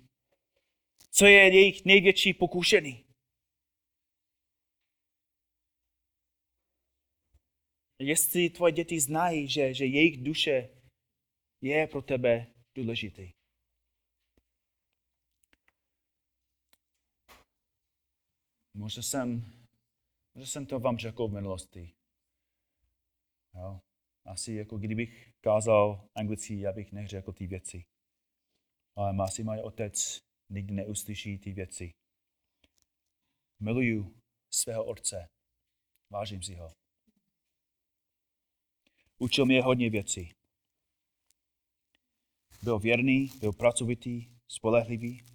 Co 1.17 1.25
je 1.25 1.55
jejich 1.55 1.85
největší 1.85 2.33
pokušení. 2.33 3.05
Jestli 7.99 8.49
tvoje 8.49 8.73
děti 8.73 8.99
znají, 8.99 9.47
že, 9.49 9.73
že 9.73 9.85
jejich 9.85 10.23
duše 10.23 10.69
je 11.61 11.87
pro 11.87 12.01
tebe 12.01 12.53
důležitý. 12.75 13.31
Možná 18.73 19.03
jsem, 19.03 19.27
možná 20.35 20.47
jsem 20.47 20.65
to 20.65 20.79
vám 20.79 20.97
řekl 20.97 21.27
v 21.27 21.33
minulosti. 21.33 21.93
Jo? 23.53 23.79
Asi 24.25 24.53
jako 24.53 24.77
kdybych 24.77 25.31
kázal 25.41 26.09
anglicky, 26.15 26.59
já 26.59 26.71
bych 26.73 26.91
neřekl 26.91 27.33
ty 27.33 27.47
věci. 27.47 27.85
Ale 28.95 29.23
asi 29.23 29.43
můj 29.43 29.61
otec 29.63 30.25
nikdy 30.49 30.73
neuslyší 30.73 31.37
ty 31.37 31.53
věci. 31.53 31.93
Miluju 33.59 34.21
svého 34.49 34.85
otce. 34.85 35.29
Vážím 36.09 36.43
si 36.43 36.55
ho. 36.55 36.71
Učil 39.17 39.45
mě 39.45 39.61
hodně 39.61 39.89
věcí. 39.89 40.35
Byl 42.63 42.79
věrný, 42.79 43.31
byl 43.39 43.53
pracovitý, 43.53 44.29
spolehlivý. 44.47 45.25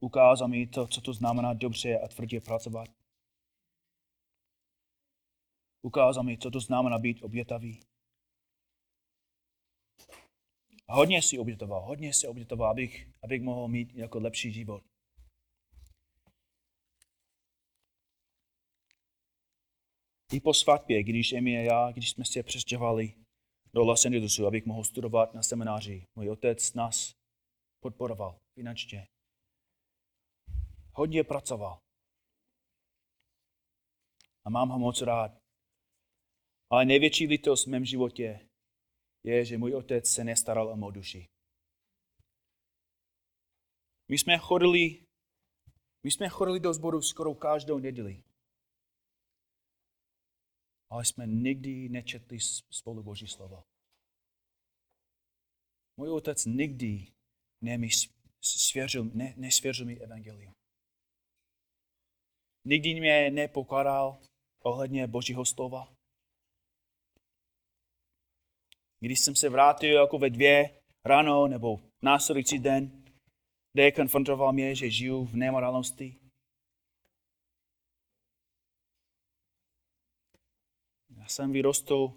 Ukázal 0.00 0.48
mi 0.48 0.66
to, 0.66 0.86
co 0.86 1.00
to 1.00 1.12
znamená 1.12 1.54
dobře 1.54 1.98
a 1.98 2.08
tvrdě 2.08 2.40
pracovat. 2.40 2.88
Ukázal 5.82 6.24
mi, 6.24 6.38
co 6.38 6.50
to 6.50 6.60
znamená 6.60 6.98
být 6.98 7.22
obětavý. 7.22 7.80
Hodně 10.88 11.22
si 11.22 11.38
obětoval, 11.38 11.82
hodně 11.82 12.14
si 12.14 12.28
obětoval, 12.28 12.70
abych, 12.70 13.08
abych 13.22 13.42
mohl 13.42 13.68
mít 13.68 13.94
jako 13.94 14.18
lepší 14.18 14.52
život. 14.52 14.82
I 20.32 20.40
po 20.40 20.54
svatbě, 20.54 21.02
když 21.02 21.32
Emi 21.32 21.58
a 21.58 21.60
já, 21.60 21.92
když 21.92 22.10
jsme 22.10 22.24
se 22.24 22.42
přestěhovali 22.42 23.14
do 23.74 23.84
Los 23.84 24.04
Angelesu, 24.04 24.46
abych 24.46 24.66
mohl 24.66 24.84
studovat 24.84 25.34
na 25.34 25.42
semináři. 25.42 26.06
Můj 26.14 26.30
otec 26.30 26.74
nás 26.74 27.12
podporoval 27.80 28.40
finančně. 28.54 29.06
Hodně 30.92 31.24
pracoval. 31.24 31.78
A 34.44 34.50
mám 34.50 34.68
ho 34.68 34.78
moc 34.78 35.02
rád. 35.02 35.38
Ale 36.70 36.84
největší 36.84 37.26
lítost 37.26 37.66
v 37.66 37.70
mém 37.70 37.84
životě 37.84 38.45
je, 39.26 39.44
že 39.44 39.58
můj 39.58 39.74
otec 39.74 40.10
se 40.10 40.24
nestaral 40.24 40.68
o 40.68 40.76
mou 40.76 40.90
duši. 40.90 41.26
My 44.08 44.18
jsme 44.18 44.38
chodili, 44.38 45.06
my 46.04 46.10
jsme 46.10 46.28
chodili 46.28 46.60
do 46.60 46.74
sboru 46.74 47.02
skoro 47.02 47.34
každou 47.34 47.78
neděli. 47.78 48.22
Ale 50.90 51.04
jsme 51.04 51.26
nikdy 51.26 51.88
nečetli 51.88 52.40
spolu 52.70 53.02
Boží 53.02 53.26
slovo. 53.26 53.62
Můj 55.96 56.10
otec 56.10 56.44
nikdy 56.44 57.06
nemi 57.64 57.88
svěřil, 58.40 59.04
ne, 59.04 59.34
nesvěřil 59.36 59.86
mi 59.86 60.00
evangelium. 60.00 60.52
Nikdy 62.64 63.00
mě 63.00 63.30
nepokáral 63.30 64.20
ohledně 64.64 65.06
Božího 65.06 65.44
slova. 65.44 65.95
Když 69.00 69.20
jsem 69.20 69.36
se 69.36 69.48
vrátil 69.48 70.00
jako 70.00 70.18
ve 70.18 70.30
dvě 70.30 70.80
ráno 71.04 71.46
nebo 71.46 71.80
následující 72.02 72.58
den, 72.58 73.04
kde 73.72 73.92
konfrontoval 73.92 74.52
mě, 74.52 74.74
že 74.74 74.90
žiju 74.90 75.24
v 75.24 75.36
nemorálnosti. 75.36 76.16
Já 81.16 81.26
jsem 81.26 81.52
vyrostl 81.52 82.08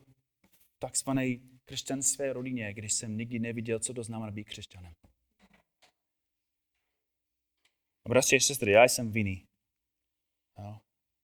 v 0.75 0.79
takzvané 0.79 1.25
křesťanské 1.65 2.33
rodině, 2.33 2.73
kde 2.73 2.87
jsem 2.87 3.17
nikdy 3.17 3.39
neviděl, 3.39 3.79
co 3.79 3.93
to 3.93 4.03
znamená 4.03 4.31
být 4.31 4.43
křesťanem. 4.43 4.93
Bratři 8.07 8.35
a 8.35 8.39
sestry, 8.39 8.71
já 8.71 8.83
jsem 8.83 9.11
vinný. 9.11 9.45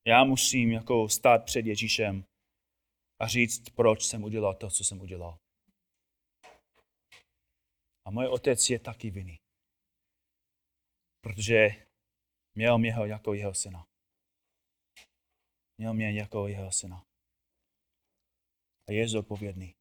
Já 0.08 0.24
musím 0.24 0.72
jako 0.72 1.10
stát 1.10 1.46
před 1.46 1.66
Ježíšem 1.66 2.26
a 3.20 3.28
říct, 3.28 3.70
proč 3.70 4.06
jsem 4.06 4.24
udělal 4.24 4.54
to, 4.54 4.70
co 4.70 4.84
jsem 4.84 5.02
udělal. 5.02 5.38
A 8.06 8.12
můj 8.12 8.28
otec 8.28 8.70
je 8.70 8.80
taky 8.80 9.12
vinný. 9.12 9.38
Protože 11.22 11.68
měl 12.56 12.78
mě 12.78 12.94
jako 13.06 13.34
jeho 13.34 13.54
syna. 13.54 13.86
Měl 15.78 15.94
mě 15.94 16.12
jako 16.12 16.48
jeho 16.48 16.72
syna. 16.72 17.04
A 18.88 18.92
je 18.92 19.08
zodpovědný. 19.08 19.76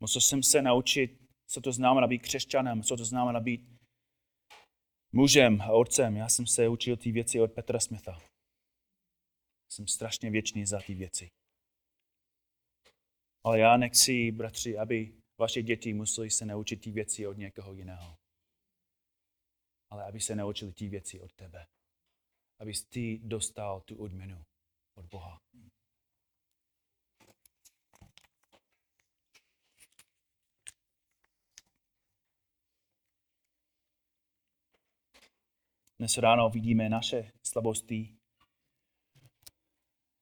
Musel 0.00 0.20
jsem 0.20 0.42
se 0.42 0.62
naučit, 0.62 1.10
co 1.46 1.60
to 1.60 1.72
znamená 1.72 2.06
být 2.06 2.18
křesťanem, 2.18 2.82
co 2.82 2.96
to 2.96 3.04
znamená 3.04 3.40
být 3.40 3.60
mužem 5.12 5.60
a 5.60 5.72
otcem. 5.72 6.16
Já 6.16 6.28
jsem 6.28 6.46
se 6.46 6.68
učil 6.68 6.96
ty 6.96 7.12
věci 7.12 7.40
od 7.40 7.52
Petra 7.52 7.80
Smitha. 7.80 8.20
Jsem 9.72 9.88
strašně 9.88 10.30
věčný 10.30 10.66
za 10.66 10.80
ty 10.86 10.94
věci. 10.94 11.37
Ale 13.48 13.58
já 13.58 13.76
nechci, 13.76 14.32
bratři, 14.32 14.78
aby 14.78 15.14
vaše 15.38 15.62
děti 15.62 15.92
museli 15.94 16.30
se 16.30 16.44
naučit 16.44 16.76
ty 16.76 16.90
věci 16.90 17.26
od 17.26 17.32
někoho 17.32 17.72
jiného. 17.72 18.18
Ale 19.90 20.04
aby 20.04 20.20
se 20.20 20.34
naučili 20.34 20.72
ty 20.72 20.88
věci 20.88 21.20
od 21.20 21.32
tebe. 21.32 21.66
Aby 22.58 22.72
ty 22.88 23.20
dostal 23.22 23.80
tu 23.80 23.96
odměnu 23.96 24.44
od 24.94 25.06
Boha. 25.06 25.40
Dnes 35.98 36.18
ráno 36.18 36.50
vidíme 36.50 36.88
naše 36.88 37.32
slabosti, 37.42 38.18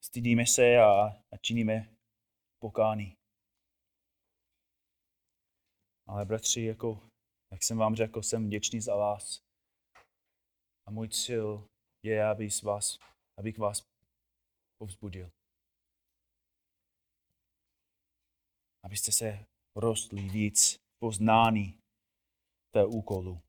stydíme 0.00 0.46
se 0.46 0.76
a, 0.76 1.06
a 1.32 1.36
činíme 1.40 1.96
pokání. 2.58 3.15
Ale 6.08 6.24
bratři, 6.24 6.60
jako, 6.62 7.08
jak 7.52 7.62
jsem 7.62 7.78
vám 7.78 7.96
řekl, 7.96 8.22
jsem 8.22 8.46
vděčný 8.46 8.80
za 8.80 8.96
vás. 8.96 9.42
A 10.86 10.90
můj 10.90 11.08
cíl 11.08 11.68
je, 12.04 12.24
aby 12.26 12.48
vás, 12.62 12.98
abych 13.38 13.58
vás 13.58 13.82
povzbudil. 14.78 15.30
Abyste 18.84 19.12
se 19.12 19.46
rostli 19.76 20.28
víc 20.28 20.80
poznání 20.98 21.78
té 22.74 22.86
úkolu. 22.86 23.40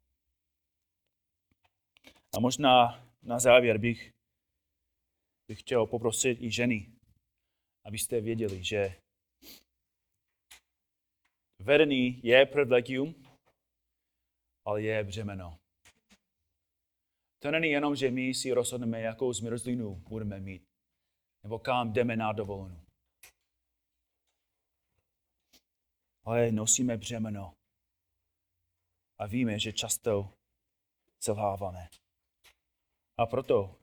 A 2.35 2.39
možná 2.39 3.03
na 3.21 3.39
závěr 3.39 3.77
bych, 3.77 4.13
bych 5.47 5.59
chtěl 5.59 5.85
poprosit 5.85 6.41
i 6.41 6.51
ženy, 6.51 6.91
abyste 7.85 8.21
věděli, 8.21 8.63
že 8.63 9.01
Vedení 11.59 12.21
je 12.23 12.45
privilegium, 12.45 13.15
ale 14.65 14.81
je 14.81 15.03
břemeno. 15.03 15.59
To 17.39 17.51
není 17.51 17.67
jenom, 17.67 17.95
že 17.95 18.11
my 18.11 18.33
si 18.33 18.51
rozhodneme, 18.51 19.01
jakou 19.01 19.33
zmrzlinu 19.33 19.95
budeme 19.95 20.39
mít, 20.39 20.63
nebo 21.43 21.59
kam 21.59 21.93
jdeme 21.93 22.15
na 22.15 22.33
dovolenou. 22.33 22.81
Ale 26.23 26.51
nosíme 26.51 26.97
břemeno 26.97 27.53
a 29.19 29.27
víme, 29.27 29.59
že 29.59 29.73
často 29.73 30.33
selháváme. 31.19 31.89
A 33.17 33.25
proto 33.25 33.79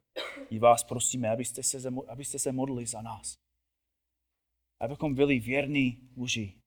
i 0.51 0.59
vás 0.59 0.85
prosíme, 0.85 1.31
abyste 1.31 1.63
se, 1.63 1.79
abyste 2.09 2.39
se 2.39 2.53
modlili 2.53 2.87
za 2.87 3.03
nás. 3.03 3.35
Abychom 4.81 5.15
byli 5.15 5.39
věrní 5.39 6.11
muži, 6.17 6.64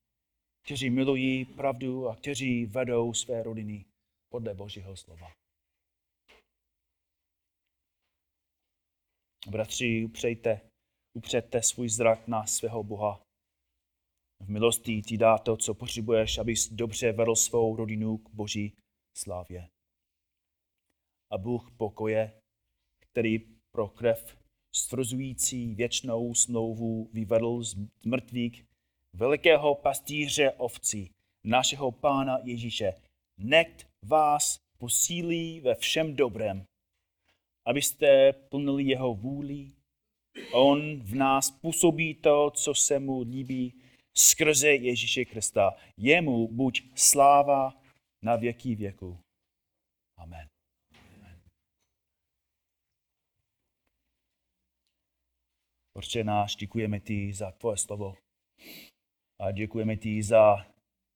kteří 0.68 0.90
milují 0.90 1.46
pravdu 1.46 2.08
a 2.08 2.16
kteří 2.16 2.66
vedou 2.66 3.14
své 3.14 3.44
rodiny 3.44 3.86
podle 4.30 4.54
Božího 4.54 4.98
slova. 4.98 5.28
Bratři, 9.50 10.06
upřejte, 10.06 10.62
upřete 11.18 11.64
svůj 11.64 11.90
zrak 11.90 12.28
na 12.28 12.46
svého 12.46 12.84
Boha. 12.84 13.22
V 14.44 14.50
milosti 14.50 15.02
ti 15.02 15.18
dá 15.18 15.38
to, 15.38 15.58
co 15.58 15.74
potřebuješ, 15.74 16.38
abys 16.38 16.74
dobře 16.74 17.12
vedl 17.12 17.36
svou 17.36 17.76
rodinu 17.76 18.18
k 18.18 18.30
Boží 18.30 18.74
slávě. 19.18 19.70
A 21.32 21.38
Bůh 21.38 21.72
pokoje, 21.78 22.42
který 23.00 23.40
pro 23.72 23.88
krev 23.88 24.38
stvrzující 24.76 25.76
věčnou 25.76 26.34
smlouvu 26.34 27.10
vyvedl 27.14 27.64
z 27.64 27.76
mrtvých 28.06 28.67
velikého 29.18 29.76
pastýře 29.76 30.52
ovcí, 30.52 31.12
našeho 31.44 31.92
Pána 31.92 32.38
Ježíše, 32.44 32.94
nechť 33.38 33.86
vás 34.04 34.60
posílí 34.78 35.60
ve 35.60 35.76
všem 35.76 36.16
dobrém, 36.16 36.66
abyste 37.66 38.34
plnili 38.34 38.84
jeho 38.84 39.14
vůli. 39.14 39.72
On 40.54 41.00
v 41.00 41.16
nás 41.16 41.52
působí 41.52 42.16
to, 42.16 42.52
co 42.52 42.74
se 42.74 43.00
mu 43.00 43.22
líbí 43.22 43.74
skrze 44.18 44.70
Ježíše 44.70 45.26
Krista. 45.26 45.72
Jemu 45.98 46.48
buď 46.48 46.82
sláva 46.96 47.74
na 48.22 48.36
věky 48.36 48.76
věku. 48.76 49.20
Amen. 50.18 50.48
Protože 55.94 56.24
náš, 56.24 56.56
děkujeme 56.56 57.00
ti 57.00 57.34
za 57.34 57.52
tvoje 57.52 57.78
slovo. 57.78 58.16
A 59.40 59.52
děkujeme 59.52 59.98
ti 59.98 60.24
za, 60.24 60.56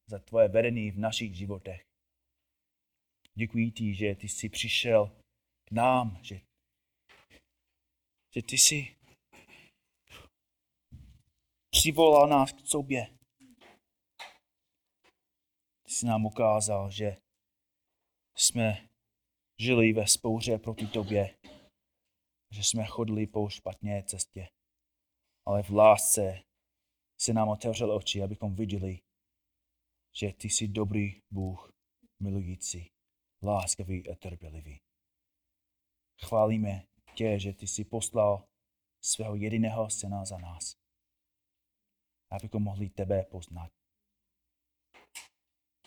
za 0.10 0.20
tvoje 0.20 0.48
vedení 0.48 0.92
v 0.92 1.00
našich 1.00 1.36
životech. 1.36 1.82
Děkuji 3.34 3.72
ti, 3.72 3.96
že 3.96 4.16
ty 4.16 4.28
jsi 4.30 4.50
přišel 4.50 5.18
k 5.68 5.72
nám, 5.72 6.20
že, 6.24 6.42
že 8.34 8.42
ty 8.42 8.58
jsi 8.58 8.96
přivolal 11.70 12.28
nás 12.28 12.52
k 12.52 12.60
sobě. 12.60 13.18
Ty 15.84 15.92
jsi 15.92 16.06
nám 16.06 16.26
ukázal, 16.26 16.92
že 16.92 17.18
jsme 18.38 18.90
žili 19.60 19.94
ve 19.94 20.08
spouře 20.08 20.58
proti 20.58 20.88
tobě, 20.88 21.38
že 22.52 22.64
jsme 22.64 22.86
chodili 22.86 23.28
po 23.28 23.50
špatné 23.50 24.04
cestě. 24.04 24.48
Ale 25.46 25.64
v 25.64 25.70
lásce 25.70 26.44
se 27.22 27.34
nám 27.34 27.50
otevřel 27.50 27.92
oči, 27.92 28.24
abychom 28.24 28.56
viděli, 28.56 29.00
že 30.16 30.34
ty 30.34 30.50
jsi 30.50 30.68
dobrý 30.68 31.22
Bůh, 31.32 31.74
milující, 32.20 32.92
láskavý 33.44 34.10
a 34.10 34.16
trpělivý. 34.16 34.82
Chválíme 36.24 36.88
tě, 37.16 37.40
že 37.40 37.54
ty 37.54 37.68
jsi 37.68 37.86
poslal 37.86 38.48
svého 39.02 39.36
jediného 39.36 39.90
syna 39.90 40.26
za 40.26 40.38
nás. 40.38 40.76
Abychom 42.30 42.64
mohli 42.64 42.90
tebe 42.90 43.24
poznat. 43.24 43.72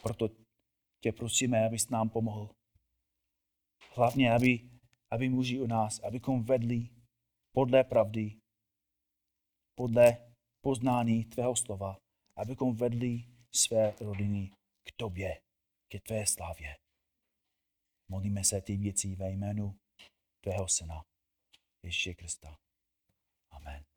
Proto 0.03 0.29
tě 1.01 1.13
prosíme, 1.13 1.67
abys 1.67 1.89
nám 1.89 2.11
pomohl. 2.11 2.55
Hlavně, 3.97 4.33
aby, 4.33 4.71
aby 5.11 5.29
muži 5.29 5.61
u 5.61 5.67
nás, 5.67 6.01
abychom 6.01 6.45
vedli 6.45 6.89
podle 7.53 7.85
pravdy, 7.85 8.41
podle 9.75 10.24
poznání 10.65 11.25
tvého 11.25 11.57
slova, 11.57 11.97
abychom 12.37 12.77
vedli 12.77 13.25
své 13.53 13.95
rodiny 14.01 14.51
k 14.89 14.93
tobě, 14.97 15.41
ke 15.89 16.01
tvé 16.01 16.27
slávě. 16.27 16.77
Modlíme 18.09 18.45
se 18.45 18.61
ty 18.61 18.77
věci 18.77 19.17
ve 19.17 19.31
jménu 19.31 19.79
tvého 20.41 20.69
syna, 20.69 21.05
Ježíše 21.83 22.15
Krista. 22.15 22.59
Amen. 23.51 23.94